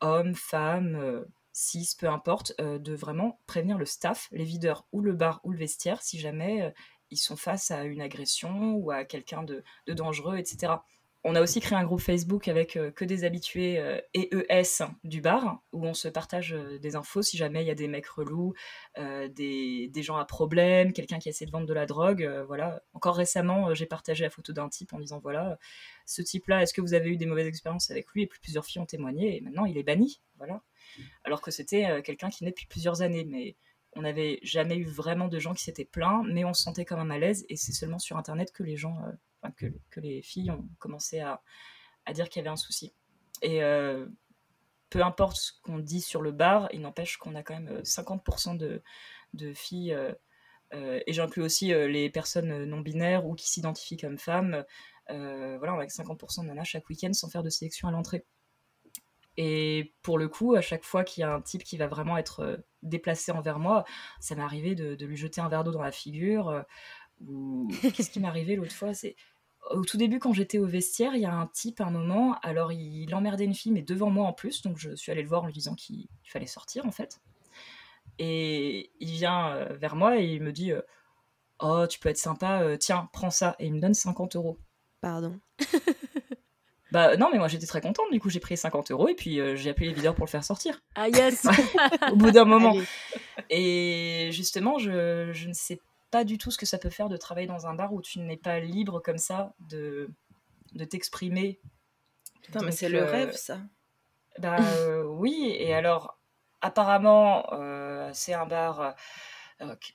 [0.02, 5.40] homme, femme, cis, peu importe, de vraiment prévenir le staff, les videurs ou le bar
[5.44, 6.74] ou le vestiaire, si jamais
[7.12, 10.78] ils sont face à une agression ou à quelqu'un de dangereux, etc.
[11.30, 15.20] On a aussi créé un groupe Facebook avec euh, que des habitués euh, EES du
[15.20, 18.08] bar, où on se partage euh, des infos si jamais il y a des mecs
[18.08, 18.54] relous,
[18.96, 22.26] des, gens à problème, quelqu'un qui essaie de vendre de la drogue.
[22.48, 22.82] voilà.
[22.94, 25.58] Encore récemment, j'ai partagé la photo d'un type en disant voilà,
[26.06, 28.24] ce type-là, est-ce que vous avez eu des mauvaises expériences avec lui?
[28.24, 30.22] Et plusieurs filles ont témoigné, et maintenant il est banni.
[30.38, 30.62] Voilà.
[31.26, 33.26] Alors que c'était quelqu'un qui naît depuis plusieurs années.
[33.26, 33.58] Mais
[33.98, 36.98] on n'avait jamais eu vraiment de gens qui s'étaient plaints, mais on se sentait quand
[36.98, 38.98] même à l'aise, et c'est seulement sur Internet que les gens
[39.56, 41.42] que, les filles ont commencé à,
[42.14, 42.94] dire qu'il y avait un souci.
[43.42, 44.08] Et euh,
[44.90, 48.62] peu importe ce qu'on dit sur le bar, il n'empêche qu'on a quand même 50%
[48.62, 48.82] euh,
[49.34, 54.66] de, filles, euh, et j'inclus aussi les personnes non binaires ou qui s'identifient comme femmes.
[55.08, 58.26] voilà, on a 50% de nanas chaque week-end sans faire de sélection à l'entrée.
[59.38, 62.18] Et pour le coup, à chaque fois qu'il y a un type qui va vraiment
[62.18, 63.86] être déplacé envers moi,
[64.20, 66.66] ça m'est arrivé de, de, lui jeter un verre d'eau dans la figure.
[67.22, 69.16] ou qu'est-ce qui m'est arrivé l'autre fois C'est
[69.72, 72.38] au tout début, quand j'étais au vestiaire, il y a un type à un moment,
[72.42, 75.28] alors il emmerdait une fille, mais devant moi en plus, donc je suis allée le
[75.28, 77.20] voir en lui disant qu'il fallait sortir en fait.
[78.20, 80.82] Et il vient euh, vers moi et il me dit euh,
[81.60, 83.56] Oh, tu peux être sympa, euh, tiens, prends ça.
[83.60, 84.58] Et il me donne 50 euros.
[85.02, 85.40] Pardon.
[86.98, 89.40] bah non, mais moi j'étais très contente, du coup j'ai pris 50 euros et puis
[89.56, 90.82] j'ai appelé les videurs pour le faire sortir.
[90.96, 91.48] Ah yes
[92.12, 92.76] Au bout d'un moment.
[93.50, 95.80] Et justement, je, je ne sais
[96.12, 98.20] pas du tout ce que ça peut faire de travailler dans un bar où tu
[98.20, 100.10] n'es pas libre comme ça de,
[100.74, 101.60] de t'exprimer.
[102.42, 103.60] Putain, mais c'est le euh, rêve, ça.
[104.40, 106.18] Bah euh, oui, et alors,
[106.62, 108.96] apparemment, euh, c'est un bar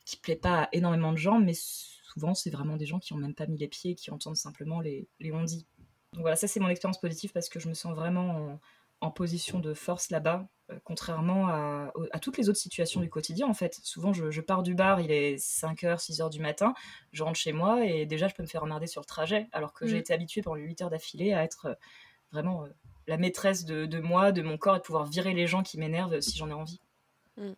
[0.05, 3.19] qui, plaît pas à énormément de gens, mais souvent, c'est vraiment des gens qui ont
[3.19, 5.67] même pas mis les pieds et qui entendent simplement les, les on-dit.
[6.13, 8.59] Donc voilà, ça, c'est mon expérience positive parce que je me sens vraiment
[9.03, 13.55] en position de force là-bas, euh, contrairement à, toutes les autres situations du quotidien en
[13.55, 13.81] fait.
[13.83, 16.73] Souvent je, pars du bar, il est 5h, 6h du matin,
[17.11, 19.73] je rentre chez moi et déjà je peux me faire emmerder sur le trajet, alors
[19.73, 20.01] que j'ai mm.
[20.01, 21.75] été habituée pendant 8 heures d'affilée à être euh,
[22.31, 22.69] vraiment euh,
[23.09, 26.21] la maîtresse de, moi, de mon corps et de pouvoir virer les gens qui m'énervent
[26.21, 26.81] si j'en ai envie.
[27.37, 27.53] Mm.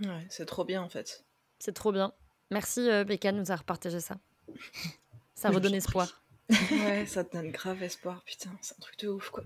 [0.00, 1.24] Ouais, c'est trop bien en fait.
[1.60, 2.12] C'est trop bien.
[2.50, 4.16] Merci Becca de nous avoir partagé ça.
[5.34, 6.24] Ça redonne espoir.
[6.50, 9.42] Ouais, ça te donne grave espoir, putain, c'est un truc de ouf quoi.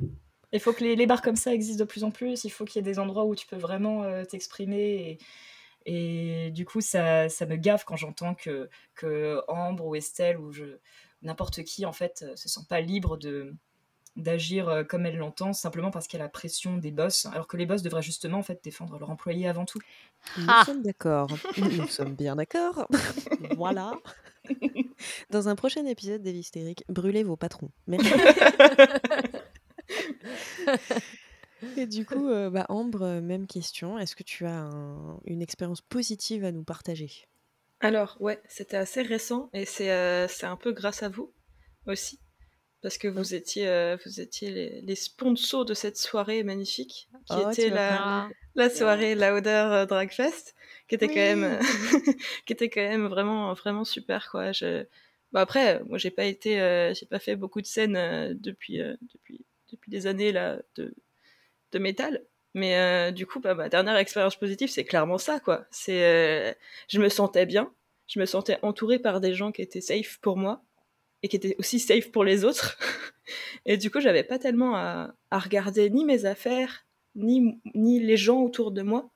[0.53, 2.45] Il faut que les, bars comme ça existent de plus en plus.
[2.45, 5.19] Il faut qu'il y ait des endroits où tu peux vraiment euh, t'exprimer.
[5.87, 10.53] Et, du coup, ça, ça me gaffe quand j'entends que, que Ambre ou Estelle ou
[10.53, 10.65] je,
[11.23, 13.55] n'importe qui, en fait, euh, se sent pas libre de
[14.15, 17.47] d'agir euh, comme elle l'entend simplement parce qu'il y a la pression des boss alors
[17.47, 19.79] que les boss devraient justement en fait défendre leurs employés avant tout.
[20.37, 20.65] Nous ah.
[20.67, 21.31] sommes d'accord.
[21.57, 22.87] Nous sommes bien d'accord.
[23.57, 23.95] voilà.
[25.31, 26.41] Dans un prochain épisode des
[26.89, 27.71] brûlez vos patrons.
[27.87, 28.11] Merci.
[31.77, 33.99] Et du coup, bah, Ambre, même question.
[33.99, 34.69] Est-ce que tu as
[35.25, 37.29] une expérience positive à nous partager?
[37.81, 41.33] Alors, ouais, c'était assez récent et c'est c'est un peu grâce à vous
[41.87, 42.19] aussi.
[42.81, 47.71] Parce que vous étiez, vous étiez les, sponsors de cette soirée magnifique, qui oh, était
[47.71, 50.57] la, la soirée Lauder Drag Fest,
[50.99, 51.59] qui était quand même,
[52.47, 54.53] qui était quand même vraiment, vraiment super, quoi.
[54.53, 54.85] Je...
[55.35, 56.57] après, moi, j'ai pas été,
[56.95, 58.79] j'ai pas fait beaucoup de scènes depuis,
[59.13, 60.95] depuis, depuis des années là de,
[61.73, 62.23] de métal.
[62.55, 65.65] Mais euh, du coup, bah, ma dernière expérience positive, c'est clairement ça, quoi.
[65.71, 66.53] C'est, euh,
[66.89, 67.73] je me sentais bien,
[68.09, 70.63] je me sentais entourée par des gens qui étaient safe pour moi
[71.23, 72.79] et qui étaient aussi safe pour les autres.
[73.67, 78.43] et du coup, j'avais pas tellement à, regarder ni mes affaires, ni, ni les gens
[78.43, 79.11] autour de moi.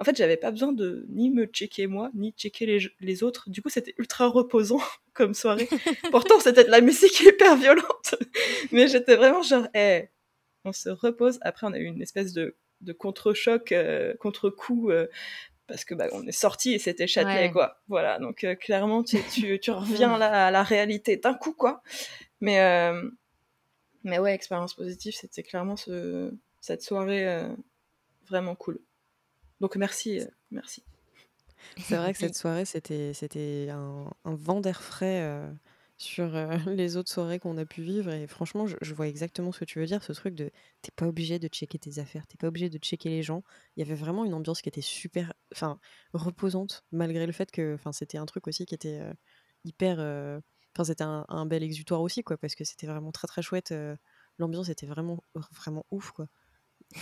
[0.00, 3.50] En fait, j'avais pas besoin de ni me checker moi, ni checker les, les autres.
[3.50, 4.80] Du coup, c'était ultra reposant
[5.12, 5.68] comme soirée.
[6.12, 8.14] Pourtant, c'était de la musique hyper violente.
[8.72, 10.08] Mais j'étais vraiment genre, hey,
[10.64, 11.38] on se repose.
[11.42, 12.56] Après, on a eu une espèce de,
[12.96, 15.08] contre-choc, euh, contre-coup, euh,
[15.66, 17.80] parce que bah, on est sorti et c'était Châtelet, quoi.
[17.88, 19.18] Voilà, donc euh, clairement, tu,
[19.60, 21.82] tu, reviens là à la réalité d'un coup, quoi.
[22.40, 22.92] Mais,
[24.04, 27.42] mais ouais, expérience positive, c'était clairement ce, cette soirée
[28.28, 28.78] vraiment cool.
[29.60, 30.82] Donc merci, merci.
[31.78, 35.50] C'est vrai que cette soirée, c'était, c'était un, un vent d'air frais
[35.98, 36.30] sur
[36.66, 38.10] les autres soirées qu'on a pu vivre.
[38.10, 40.50] Et franchement, je, vois exactement ce que tu veux dire, ce truc de
[40.80, 43.42] t'es pas obligé de checker tes affaires, t'es pas obligé de checker les gens.
[43.76, 45.78] Il y avait vraiment une ambiance qui était super, enfin,
[46.14, 49.02] reposante, malgré le fait que, enfin, c'était un truc aussi qui était
[49.64, 49.98] hyper,
[50.74, 53.74] enfin, c'était un, bel exutoire aussi, quoi, parce que c'était vraiment très très chouette.
[54.38, 56.28] L'ambiance était vraiment, vraiment ouf, quoi.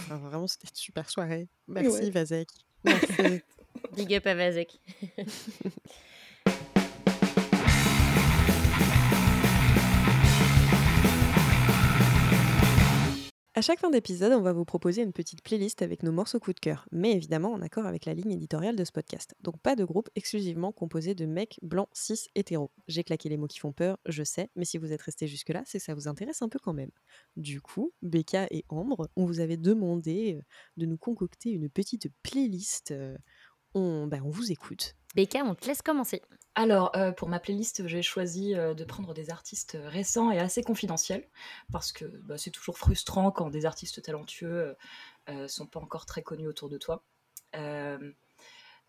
[0.08, 1.48] Vraiment, c'était une super soirée.
[1.68, 2.48] Merci, Vazek.
[2.84, 3.42] Merci.
[3.96, 4.80] Big up à Vazek.
[13.58, 16.52] À chaque fin d'épisode, on va vous proposer une petite playlist avec nos morceaux coup
[16.52, 19.34] de cœur, mais évidemment en accord avec la ligne éditoriale de ce podcast.
[19.40, 22.70] Donc pas de groupe exclusivement composé de mecs blancs, cis, hétéros.
[22.86, 25.62] J'ai claqué les mots qui font peur, je sais, mais si vous êtes resté jusque-là,
[25.64, 26.90] c'est que ça vous intéresse un peu quand même.
[27.36, 30.42] Du coup, Becca et Ambre, on vous avait demandé euh,
[30.76, 32.90] de nous concocter une petite playlist.
[32.90, 33.16] Euh,
[33.76, 34.96] on, bah, on vous écoute.
[35.14, 36.22] Becca, on te laisse commencer.
[36.54, 40.62] Alors, euh, pour ma playlist, j'ai choisi euh, de prendre des artistes récents et assez
[40.62, 41.28] confidentiels,
[41.70, 44.74] parce que bah, c'est toujours frustrant quand des artistes talentueux
[45.28, 47.04] euh, sont pas encore très connus autour de toi.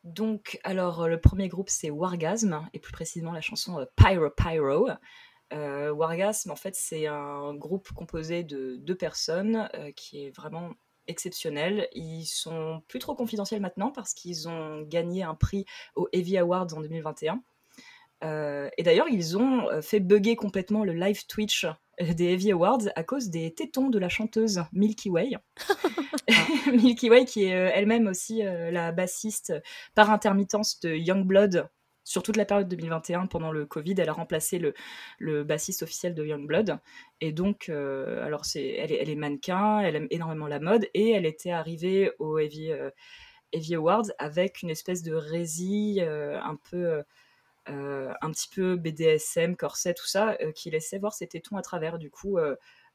[0.03, 4.89] donc, alors, le premier groupe, c'est Wargasm, et plus précisément la chanson Pyro Pyro.
[5.51, 10.71] Wargasm, en fait, c'est un groupe composé de deux personnes qui est vraiment
[11.07, 11.87] exceptionnels.
[11.93, 16.73] Ils sont plus trop confidentiels maintenant parce qu'ils ont gagné un prix au Heavy Awards
[16.75, 17.41] en 2021.
[18.23, 22.51] Euh, et d'ailleurs, ils ont euh, fait bugger complètement le live Twitch euh, des Heavy
[22.51, 25.37] Awards à cause des tétons de la chanteuse Milky Way.
[26.71, 29.53] Milky Way, qui est elle-même aussi la bassiste
[29.95, 31.69] par intermittence de Youngblood
[32.07, 34.59] sur toute la période 2021, pendant le Covid, elle a remplacé
[35.19, 36.79] le, bassiste officiel de Youngblood.
[37.19, 41.25] Et donc, euh, alors c'est, elle, est, mannequin, elle aime énormément la mode, et elle
[41.25, 42.91] était arrivée au Heavy, euh,
[43.73, 47.03] Awards avec une espèce de rési euh, un peu...
[47.65, 51.99] un petit peu BDSM, corset, tout ça, qui laissait voir ses tétons à travers.
[51.99, 52.37] Du coup,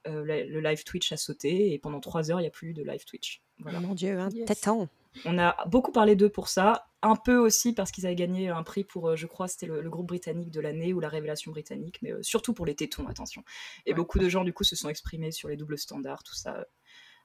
[0.07, 2.83] le live Twitch a sauté et pendant trois heures, il n'y a plus eu de
[2.83, 3.43] live Twitch.
[3.59, 3.81] Voilà.
[3.81, 4.89] Mon Dieu, téton
[5.25, 8.63] on a beaucoup parlé d'eux pour ça, un peu aussi parce qu'ils avaient gagné un
[8.63, 11.99] prix pour, euh, je crois, c'était le, groupe britannique de l'année ou la révélation britannique,
[12.03, 13.45] mais euh, surtout pour les tétons, attention.
[13.87, 16.67] Et beaucoup de gens, du coup, se sont exprimés sur les doubles standards, tout ça.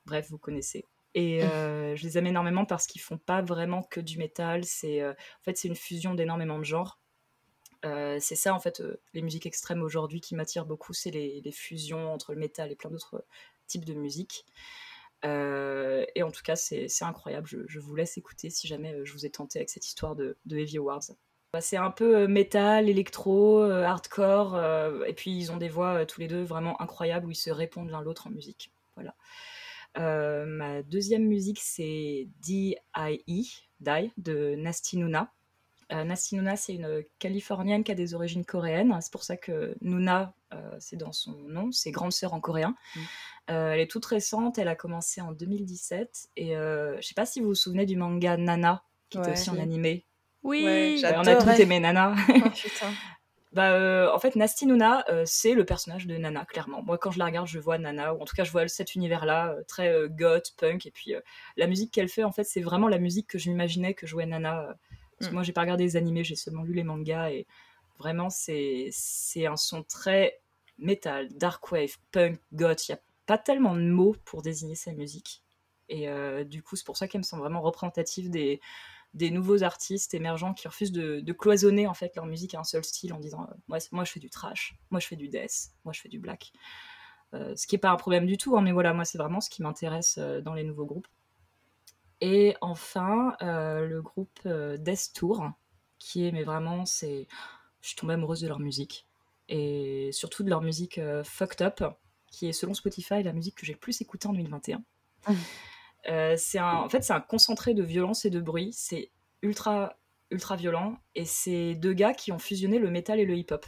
[0.05, 0.85] Bref, vous connaissez.
[1.13, 4.65] Et euh, je les aime énormément parce qu'ils font pas vraiment que du métal.
[4.65, 6.99] C'est en fait c'est une fusion d'énormément de genres.
[7.83, 8.81] C'est ça en fait
[9.13, 12.89] les musiques extrêmes aujourd'hui qui m'attirent beaucoup, c'est les, fusions entre le métal et plein
[12.89, 13.23] d'autres
[13.67, 14.45] types de musique.
[15.25, 17.47] Euh, et en tout cas, c'est incroyable.
[17.47, 20.37] Je, vous laisse écouter si jamais euh, je vous ai tenté avec cette histoire de,
[20.49, 21.11] Heavy Awards.
[21.53, 24.59] Bah, c'est un peu euh, métal, électro, hardcore,
[25.05, 27.89] et puis ils ont des voix tous les deux vraiment incroyables où ils se répondent
[27.89, 28.71] l'un l'autre en musique.
[28.95, 29.15] Voilà.
[30.45, 33.43] ma deuxième musique, c'est D.I.E.,
[33.79, 35.31] Die, de Nasty Nuna.
[35.89, 38.97] Nasty Nuna, c'est une Californienne qui a des origines coréennes.
[39.01, 40.33] C'est pour ça que Nuna,
[40.79, 42.75] c'est dans son nom, c'est grande sœur en coréen.
[42.95, 42.99] Mm.
[43.49, 46.29] Euh, elle est toute récente, elle a commencé en 2017.
[46.35, 49.49] Et euh, je sais pas si vous vous souvenez du manga Nana, qui était aussi
[49.49, 50.05] en animé.
[50.43, 52.15] Oui, on a tous aimé Nana.
[53.49, 56.83] Oh, bah, euh, en fait, Nasty Nuna, c'est le personnage de Nana, clairement.
[56.83, 58.93] Moi, quand je la regarde, je vois Nana, ou en tout cas, je vois cet
[58.93, 60.85] univers-là, très goth, punk.
[60.85, 61.13] Et puis,
[61.55, 64.25] la musique qu'elle fait, en fait, c'est vraiment la musique que je m'imaginais que jouait
[64.25, 64.75] Nana.
[65.17, 65.35] Parce que mm.
[65.35, 67.31] moi, j'ai pas regardé les animés, j'ai seulement lu les mangas.
[67.31, 67.47] Et
[67.99, 68.91] vraiment, c'est
[69.45, 70.39] un son très
[70.77, 72.87] metal, dark wave, punk, goth.
[72.87, 75.43] Il y a pas tellement de mots pour désigner sa musique.
[75.89, 76.07] Et
[76.45, 78.59] du coup, c'est pour ça qu'elle me semble vraiment représentative des,
[79.13, 82.83] des nouveaux artistes émergents qui refusent de, cloisonner en fait leur musique à un seul
[82.83, 85.93] style en disant moi, moi je fais du trash, moi je fais du death, moi
[85.93, 86.51] je fais du black.
[87.33, 89.49] ce qui n'est pas un problème du tout, hein, mais voilà, moi c'est vraiment ce
[89.49, 91.07] qui m'intéresse dans les nouveaux groupes.
[92.21, 95.51] Et enfin, le groupe Death Tour,
[95.99, 97.27] qui est, mais vraiment, c'est.
[97.81, 99.07] Je suis tombée amoureuse de leur musique.
[99.49, 101.83] Et surtout de leur musique Fucked Up,
[102.31, 104.83] qui est, selon Spotify, la musique que j'ai le plus écoutée en 2021.
[106.09, 108.71] Euh, c'est un, en fait, c'est un concentré de violence et de bruit.
[108.73, 109.11] C'est
[109.41, 109.97] ultra,
[110.31, 110.97] ultra violent.
[111.15, 113.65] Et c'est deux gars qui ont fusionné le métal et le hip-hop.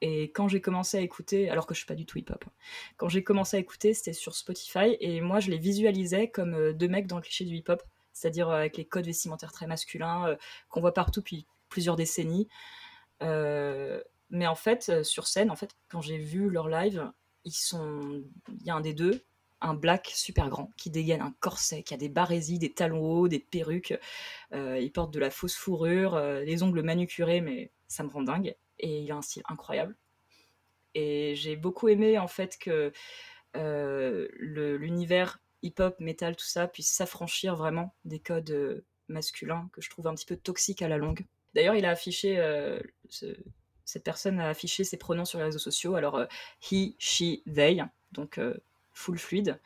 [0.00, 2.52] Et quand j'ai commencé à écouter, alors que je suis pas du tout hip-hop, hein,
[2.96, 4.96] quand j'ai commencé à écouter, c'était sur Spotify.
[5.00, 7.82] Et moi, je les visualisais comme euh, deux mecs dans le cliché du hip-hop.
[8.12, 10.36] C'est-à-dire euh, avec les codes vestimentaires très masculins
[10.68, 12.48] qu'on voit partout depuis plusieurs décennies.
[13.20, 17.10] mais en fait, sur scène, en fait, quand j'ai vu leur live,
[17.44, 19.24] ils sont, il y a un des deux
[19.60, 23.28] un black super grand qui dégaine un corset, qui a des barésies, des talons hauts,
[23.28, 23.98] des perruques.
[24.52, 28.22] Euh, il porte de la fausse fourrure, euh, les ongles manucurés, mais ça me rend
[28.22, 28.54] dingue.
[28.80, 29.96] Et il a un style incroyable.
[30.94, 32.92] Et j'ai beaucoup aimé en fait que
[33.56, 40.06] euh, l'univers hip-hop, metal, tout ça puisse s'affranchir vraiment des codes masculins que je trouve
[40.06, 41.26] un petit peu toxiques à la longue.
[41.54, 42.40] D'ailleurs, il a affiché,
[43.08, 45.96] cette personne a affiché ses pronoms sur les réseaux sociaux.
[45.96, 46.26] Alors,
[46.62, 47.82] he, she, they.
[48.12, 48.40] Donc,
[48.92, 49.58] full fluide.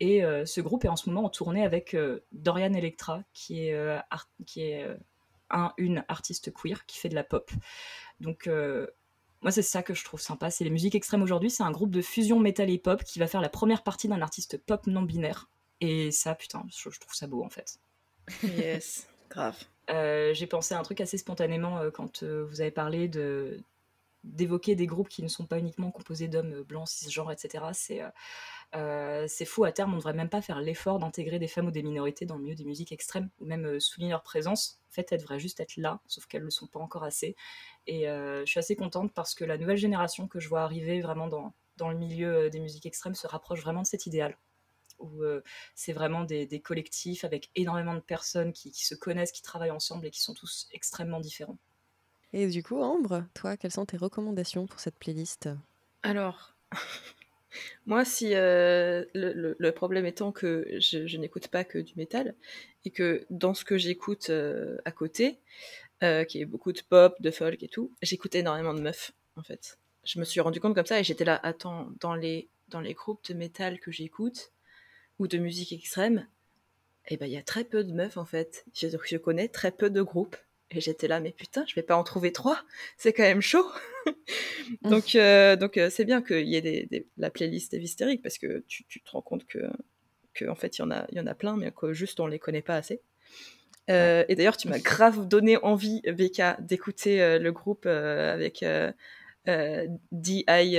[0.00, 3.66] Et euh, ce groupe est en ce moment en tournée avec euh, Dorian Electra, qui
[3.66, 3.98] est, euh,
[4.46, 4.86] qui est
[5.50, 7.50] un, une artiste queer qui fait de la pop.
[8.20, 8.48] Donc
[9.40, 10.50] moi, c'est ça que je trouve sympa.
[10.50, 11.50] C'est les musiques extrêmes aujourd'hui.
[11.50, 14.20] C'est un groupe de fusion metal et pop qui va faire la première partie d'un
[14.20, 15.48] artiste pop non binaire.
[15.80, 17.78] Et ça, putain, je, trouve ça beau en fait.
[18.42, 19.56] Yes, grave.
[19.88, 23.60] J'ai pensé à un truc assez spontanément quand vous avez parlé de
[24.28, 27.64] d'évoquer des groupes qui ne sont pas uniquement composés d'hommes blancs, cisgenres, etc.
[27.72, 28.02] C'est
[28.74, 31.68] euh, c'est fou, à terme, on ne devrait même pas faire l'effort d'intégrer des femmes
[31.68, 34.80] ou des minorités dans le milieu des musiques extrêmes, ou même euh, souligner leur présence.
[34.90, 37.34] En fait, elles devraient juste être là, sauf qu'elles ne le sont pas encore assez.
[37.86, 41.00] Et euh, je suis assez contente parce que la nouvelle génération que je vois arriver
[41.00, 44.36] vraiment dans, dans le milieu des musiques extrêmes se rapproche vraiment de cet idéal
[44.98, 45.22] où
[45.76, 50.10] c'est vraiment des, collectifs avec énormément de personnes qui, se connaissent, qui travaillent ensemble et
[50.10, 51.56] qui sont tous extrêmement différents.
[52.32, 55.48] Et du coup, Ambre, toi, quelles sont tes recommandations pour cette playlist?
[56.02, 56.54] Alors,
[57.86, 62.34] moi, si euh, le, problème étant que je, n'écoute pas que du métal
[62.84, 65.38] et que dans ce que j'écoute euh, à côté,
[66.02, 69.42] euh, qui est beaucoup de pop, de folk et tout, j'écoute énormément de meufs en
[69.42, 69.78] fait.
[70.04, 72.94] Je me suis rendu compte comme ça et j'étais là, attends, dans les, dans les
[72.94, 74.52] groupes de métal que j'écoute
[75.18, 76.26] ou de musique extrême,
[77.08, 78.64] eh ben il y a très peu de meufs en fait.
[78.74, 80.36] je connais très peu de groupes
[80.70, 82.62] et j'étais là, mais putain, je vais pas en trouver trois,
[82.96, 83.66] c'est quand même chaud.
[84.82, 88.38] donc, euh, donc euh, c'est bien qu'il y ait des, la playlist est hystérique parce
[88.38, 89.58] que tu, tu, te rends compte que,
[90.34, 92.20] que en fait, il y en a, il y en a plein, mais que juste
[92.20, 93.00] on les connaît pas assez.
[93.90, 98.62] Euh, et d'ailleurs, tu m'as grave donné envie, Becca, d'écouter le groupe avec
[99.46, 100.74] D.I.I.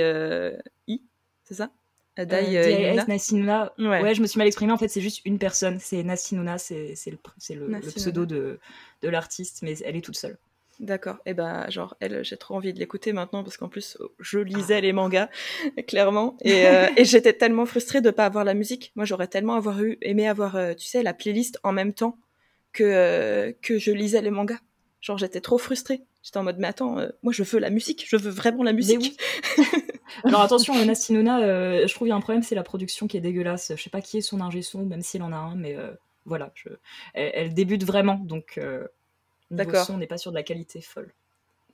[1.44, 1.72] c'est ça?
[2.18, 3.08] D.I.S.
[3.08, 3.72] Nassinuna.
[3.78, 4.14] Ouais.
[4.14, 4.72] je me suis mal exprimée.
[4.72, 5.78] En fait, c'est juste une personne.
[5.80, 7.18] C'est Nassinuna, c'est le,
[7.54, 8.58] le, le, pseudo de,
[9.02, 10.38] de l'artiste, mais elle est toute seule.
[10.80, 11.16] D'accord.
[11.26, 14.38] Et eh ben, genre, elle, j'ai trop envie de l'écouter maintenant parce qu'en plus, je
[14.38, 15.28] lisais les mangas,
[15.86, 16.38] clairement.
[16.40, 18.90] Et, euh, et j'étais tellement frustrée de pas avoir la musique.
[18.96, 22.16] Moi, j'aurais tellement avoir eu, aimé avoir, euh, tu sais, la playlist en même temps
[22.72, 24.58] que, euh, que je lisais les mangas.
[25.00, 26.02] Genre, j'étais trop frustrée.
[26.22, 28.06] J'étais en mode, mais attends, moi, je veux la musique.
[28.08, 29.18] Je veux vraiment la musique.
[30.24, 33.16] Alors attention, Nastinuna, euh, je trouve qu'il y a un problème, c'est la production qui
[33.16, 33.72] est dégueulasse.
[33.74, 35.90] Je sais pas qui est son ingé son, même s'il en a un, mais euh,
[36.24, 36.52] voilà,
[37.14, 38.86] elle, débute vraiment, donc euh,
[39.50, 39.86] D'accord.
[39.90, 41.12] on n'est pas sûr de la qualité folle.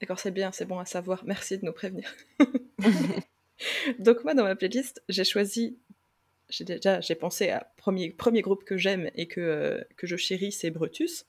[0.01, 1.23] D'accord, c'est bien, c'est bon à savoir.
[1.25, 2.13] Merci de nous prévenir.
[3.99, 5.77] donc moi, dans ma playlist, j'ai choisi
[6.49, 10.17] j'ai déjà j'ai pensé à premier premier groupe que j'aime et que euh, que je
[10.17, 11.27] chéris c'est Brutus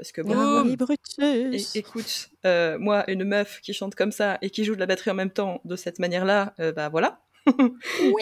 [0.00, 4.64] parce que bon, oh, écoute euh, moi une meuf qui chante comme ça et qui
[4.64, 7.20] joue de la batterie en même temps de cette manière là euh, bah voilà.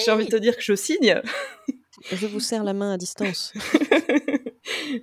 [0.04, 1.22] J'ai envie de te dire que je signe.
[2.10, 3.54] Je vous serre la main à distance.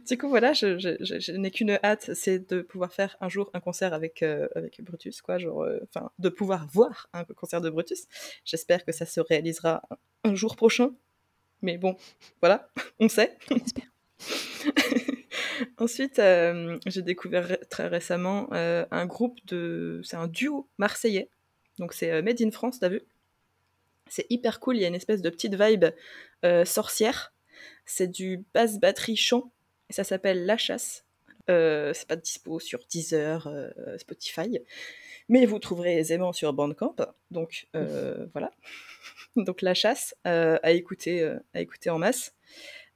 [0.08, 3.50] Du coup voilà je, je, je, n'ai qu'une hâte c'est de pouvoir faire un jour
[3.54, 8.06] un concert avec avec Brutus quoi genre enfin de pouvoir voir un concert de Brutus.
[8.44, 9.82] J'espère que ça se réalisera
[10.24, 10.92] un jour prochain.
[11.62, 11.96] Mais bon,
[12.42, 12.70] voilà,
[13.00, 13.38] on sait.
[15.78, 20.02] Ensuite, euh, j'ai découvert très récemment euh, un groupe de.
[20.04, 21.30] C'est un duo marseillais.
[21.80, 23.02] Donc, c'est euh, Made in France, t'as vu?
[24.08, 24.78] C'est hyper cool.
[24.78, 25.86] Il y a une espèce de petite vibe
[26.66, 27.34] sorcière.
[27.86, 29.52] C'est du basse batterie chant.
[29.90, 31.06] Et ça s'appelle La Chasse.
[31.48, 33.50] c'est pas dispo sur Deezer,
[33.98, 34.60] Spotify.
[35.28, 36.96] Mais vous trouverez aisément sur Bandcamp.
[37.32, 38.52] Donc, voilà.
[39.36, 42.36] donc la chasse à écouter, à écouter en masse.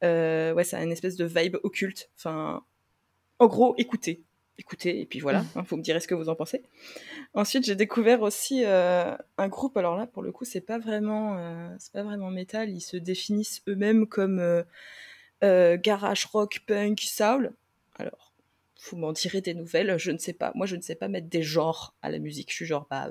[0.02, 2.10] Ouais, ça a une espèce de vibe occulte.
[2.18, 2.64] Enfin,
[3.39, 4.24] en gros, écoutez.
[4.58, 6.64] Écoutez, et puis voilà, hein, vous me direz ce que vous en pensez?
[7.34, 9.78] Ensuite, j'ai découvert aussi un groupe.
[9.78, 11.38] Alors là, pour le coup, c'est pas vraiment,
[11.80, 12.70] c'est pas vraiment métal.
[12.70, 14.66] Ils se définissent eux-mêmes comme
[15.41, 17.54] garage rock, punk, soul.
[17.95, 18.34] Alors,
[18.84, 19.97] vous m'en direz des nouvelles.
[19.97, 20.52] Je ne sais pas.
[20.56, 22.50] Moi, je ne sais pas mettre des genres à la musique.
[22.50, 23.10] Je suis genre, bah,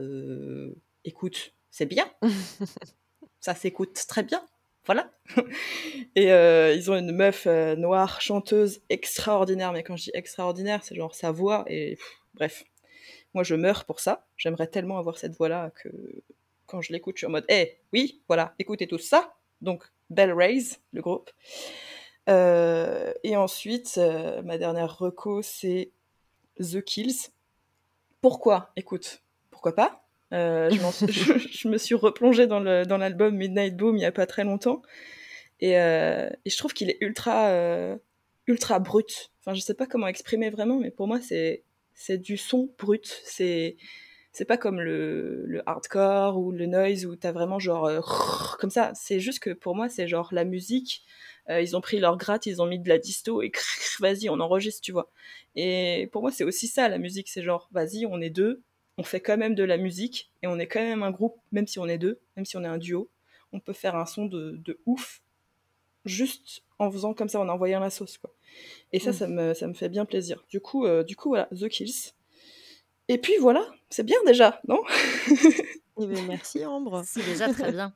[1.05, 2.11] écoute, c'est bien.
[3.41, 4.45] ça s'écoute très bien.
[4.89, 5.11] Voilà.
[6.16, 9.70] et euh, ils ont une meuf euh, noire, chanteuse extraordinaire.
[9.74, 11.66] Mais quand je dis extraordinaire, c'est genre sa voix.
[11.68, 11.99] Et
[12.32, 12.64] bref,
[13.34, 14.26] moi je meurs pour ça.
[14.39, 15.91] J'aimerais tellement avoir cette voix-là que
[16.64, 19.34] quand je l'écoute, je suis en mode, eh, oui, voilà, écoutez tout ça.
[19.61, 21.30] Donc, Bell Raise, le groupe.
[22.30, 24.01] Euh, et ensuite,
[24.45, 25.91] ma dernière reco, c'est
[26.59, 27.28] The Kills.
[28.22, 28.70] Pourquoi?
[28.76, 30.08] Écoute, pourquoi pas?
[30.33, 34.83] Euh, je, me suis replongée dans l'album Midnight Boom il n'y a pas très longtemps.
[35.62, 37.97] Euh, et, je trouve qu'il est ultra, euh,
[38.47, 39.33] ultra brut.
[39.41, 43.20] Enfin, je sais pas comment exprimer vraiment, mais pour moi, c'est du son brut.
[43.24, 43.76] C'est
[44.33, 48.93] c'est pas comme le, le, hardcore ou le noise où t'as vraiment genre comme ça.
[48.95, 51.03] C'est juste que pour moi, c'est genre la musique.
[51.49, 53.51] ils ont pris leur gratte, ils ont mis de la disto et
[54.01, 55.11] vas-y, on enregistre, tu vois.
[55.57, 57.29] Et pour moi, c'est aussi ça la musique.
[57.29, 58.62] C'est genre, vas-y, on est deux,
[58.99, 61.66] on fait quand même de la musique et on est quand même un groupe, même
[61.66, 63.09] si on est deux, même si on est un duo,
[63.53, 65.22] on peut faire un son de, ouf
[66.05, 68.18] juste en faisant comme ça, en envoyant la sauce.
[68.18, 68.34] Quoi.
[68.92, 69.14] Et ça, mm.
[69.14, 70.44] ça, me, ça me fait bien plaisir.
[70.51, 72.12] Du coup, euh, du coup, voilà, The Kills.
[73.09, 74.82] Et puis voilà, c'est bien déjà, non?
[76.01, 77.03] Eh ben, Merci Ambre.
[77.07, 77.94] C'est déjà très bien.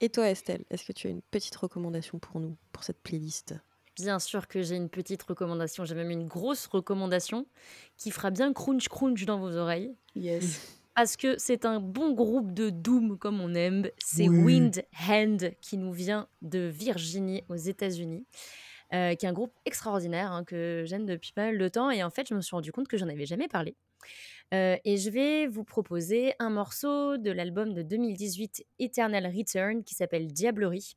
[0.00, 3.54] Et toi Estelle, est-ce que tu as une petite recommandation pour nous, pour cette playlist?
[3.96, 7.46] Bien sûr que j'ai une petite recommandation, j'ai même une grosse recommandation
[7.96, 9.94] qui fera bien crunch crunch dans vos oreilles.
[10.14, 10.78] Yes.
[10.94, 13.88] Parce que c'est un bon groupe de doom comme on aime.
[14.04, 18.26] C'est Wind Hand qui nous vient de Virginie aux États-Unis.
[18.92, 21.90] Euh, qui est un groupe extraordinaire hein, que j'aime depuis pas mal de temps.
[21.92, 23.76] Et en fait, je me suis rendu compte que j'en avais jamais parlé.
[24.52, 29.94] Euh, et je vais vous proposer un morceau de l'album de 2018 Eternal Return qui
[29.94, 30.96] s'appelle Diablerie.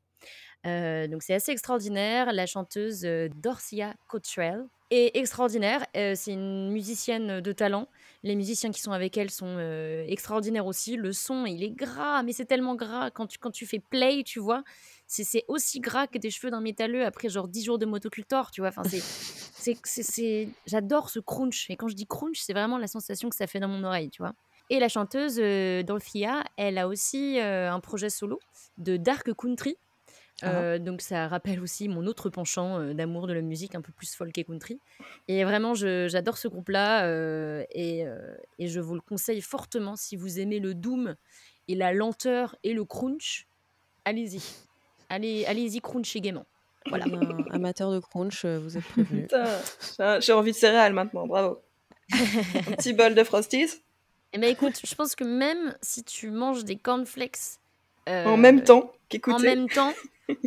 [0.66, 2.32] Euh, donc c'est assez extraordinaire.
[2.32, 5.84] La chanteuse euh, Dorcia Cottrell est extraordinaire.
[5.96, 7.88] Euh, c'est une musicienne de talent.
[8.22, 9.58] Les musiciens qui sont avec elle sont
[10.08, 10.96] extraordinaires aussi.
[10.96, 13.10] Le son, il est gras, mais c'est tellement gras.
[13.10, 14.62] Quand tu, quand tu fais play, tu vois,
[15.06, 18.62] c'est aussi gras que des cheveux d'un métalleux après genre 10 jours de motocultor, tu
[18.62, 18.70] vois.
[18.70, 18.82] Enfin,
[19.84, 21.68] c'est, J'adore ce crunch.
[21.68, 24.08] Et quand je dis crunch, c'est vraiment la sensation que ça fait dans mon oreille,
[24.08, 24.32] tu vois.
[24.70, 25.36] Et la chanteuse
[25.84, 28.40] Dorcia, elle a aussi un projet solo
[28.78, 29.76] de dark country
[30.42, 30.78] ah.
[30.78, 34.36] donc ça rappelle aussi mon autre penchant d'amour de la musique un peu plus folk
[34.36, 34.78] et country.
[35.28, 37.08] Et vraiment, j'adore ce groupe-là
[37.70, 38.04] et,
[38.58, 41.14] et, je vous le conseille fortement si vous aimez le doom
[41.68, 43.46] et la lenteur et le crunch.
[44.04, 44.42] Allez-y,
[45.08, 46.46] allez, allez-y crunch gaiement.
[46.86, 47.06] Voilà.
[47.50, 49.28] amateur de crunch, vous êtes prévenu.
[50.20, 51.60] J'ai envie de céréales maintenant, bravo.
[52.12, 53.82] Un petit bol de Frosties.
[54.32, 57.60] Eh ben écoute, je pense que même si tu manges des cornflakes
[58.06, 58.92] en même temps
[59.28, 59.92] En même temps,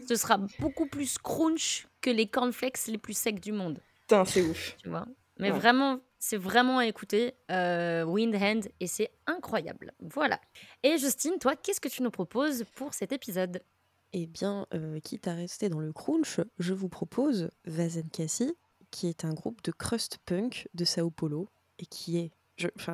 [0.08, 3.82] ce sera beaucoup plus crunch que les cornflakes les plus secs du monde.
[4.02, 4.76] Putain, c'est ouf.
[4.82, 5.06] Tu vois?
[5.40, 7.34] Mais vraiment, c'est vraiment à écouter.
[7.52, 9.94] Euh, Windhand, et c'est incroyable.
[10.00, 10.40] Voilà.
[10.84, 13.62] Et Justine, toi, qu'est-ce que tu nous proposes pour cet épisode?
[14.14, 18.56] Eh bien, euh, quitte à rester dans le crunch, je vous propose Vazen Cassie,
[18.90, 22.32] qui est un groupe de crust punk de Sao Paulo, et qui est,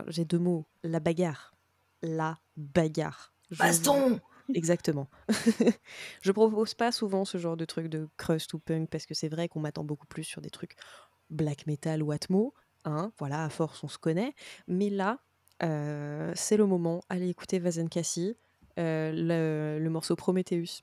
[0.07, 1.53] j'ai deux mots, la bagarre.
[2.01, 3.31] La bagarre.
[3.51, 4.19] Baston
[4.53, 5.07] Exactement.
[6.21, 9.29] je propose pas souvent ce genre de truc de crust ou punk parce que c'est
[9.29, 10.75] vrai qu'on m'attend beaucoup plus sur des trucs
[11.29, 12.53] black metal ou atmo.
[12.85, 14.33] Hein, voilà, à force, on se connaît.
[14.67, 15.19] Mais là,
[15.63, 17.03] euh, c'est le moment.
[17.09, 18.35] Allez écouter Vazen Cassie,
[18.79, 20.81] euh, le, morceau Prometheus.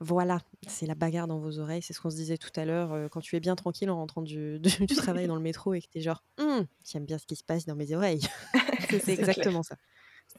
[0.00, 1.82] Voilà, c'est la bagarre dans vos oreilles.
[1.82, 3.96] C'est ce qu'on se disait tout à l'heure euh, quand tu es bien tranquille en
[3.96, 4.60] rentrant du,
[4.96, 7.44] travail dans le métro et que tu es genre, «Hum, j'aime bien ce qui se
[7.44, 8.26] passe dans mes oreilles.
[9.04, 9.76] c'est exactement ça.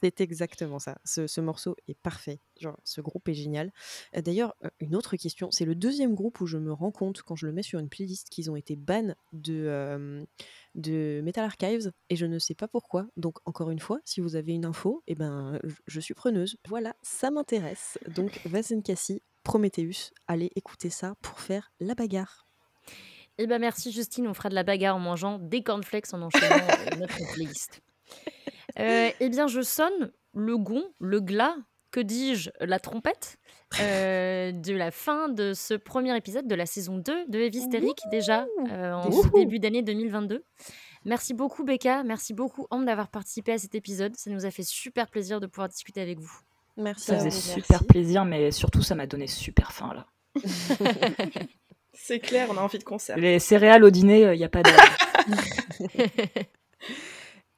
[0.01, 0.97] C'est exactement ça.
[1.05, 2.39] Ce, morceau est parfait.
[2.59, 3.71] Genre, ce groupe est génial.
[4.15, 7.21] Euh, d'ailleurs, euh, une autre question, c'est le deuxième groupe où je me rends compte,
[7.21, 10.25] quand je le mets sur une playlist, qu'ils ont été ban de,
[10.75, 13.07] de Metal Archives, et je ne sais pas pourquoi.
[13.17, 16.57] Donc, encore une fois, si vous avez une info, eh ben, je, suis preneuse.
[16.67, 17.97] Voilà, ça m'intéresse.
[18.07, 22.47] Donc, Vazenkassi, Prometheus, allez écouter ça pour faire la bagarre.
[23.39, 26.55] Eh ben merci Justine, on fera de la bagarre en mangeant des cornflakes en enchaînant
[26.55, 27.81] euh, notre playlist.
[28.79, 31.55] Euh, eh bien, je sonne le gong, le glas,
[31.91, 33.37] que dis-je, la trompette,
[33.79, 38.47] euh, de la fin de ce premier épisode de la saison 2 de Evistérique, déjà
[38.71, 40.43] euh, en ce début d'année 2022.
[41.05, 42.03] Merci beaucoup, Becca.
[42.03, 44.15] Merci beaucoup, Anne, d'avoir participé à cet épisode.
[44.15, 46.33] Ça nous a fait super plaisir de pouvoir discuter avec vous.
[46.77, 47.05] Merci.
[47.05, 50.07] Ça faisait super plaisir, mais surtout, ça m'a donné super faim là.
[51.95, 53.15] C'est clair, on a envie de concert.
[53.17, 54.71] Les céréales au dîner, il n'y a pas de.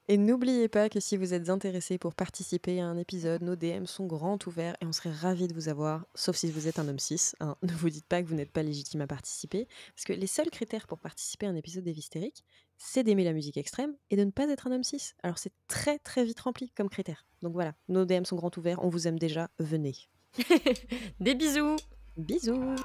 [0.08, 3.86] Et n'oubliez pas que si vous êtes intéressé pour participer à un épisode, nos DM
[3.86, 6.88] sont grands ouverts et on serait ravis de vous avoir, sauf si vous êtes un
[6.88, 7.32] homme cis.
[7.40, 7.56] hein.
[7.64, 10.52] Ne vous dites pas que vous n'êtes pas légitime à participer, parce que les seuls
[10.52, 12.44] critères pour participer à un épisode des Hystériques,
[12.78, 15.14] c'est d'aimer la musique extrême et de ne pas être un homme cis.
[15.24, 17.26] Alors c'est très très vite rempli comme critère.
[17.42, 19.96] Donc voilà, nos DM sont grands ouverts, on vous aime déjà, venez.
[21.20, 21.78] Des bisous
[22.16, 22.76] Bisous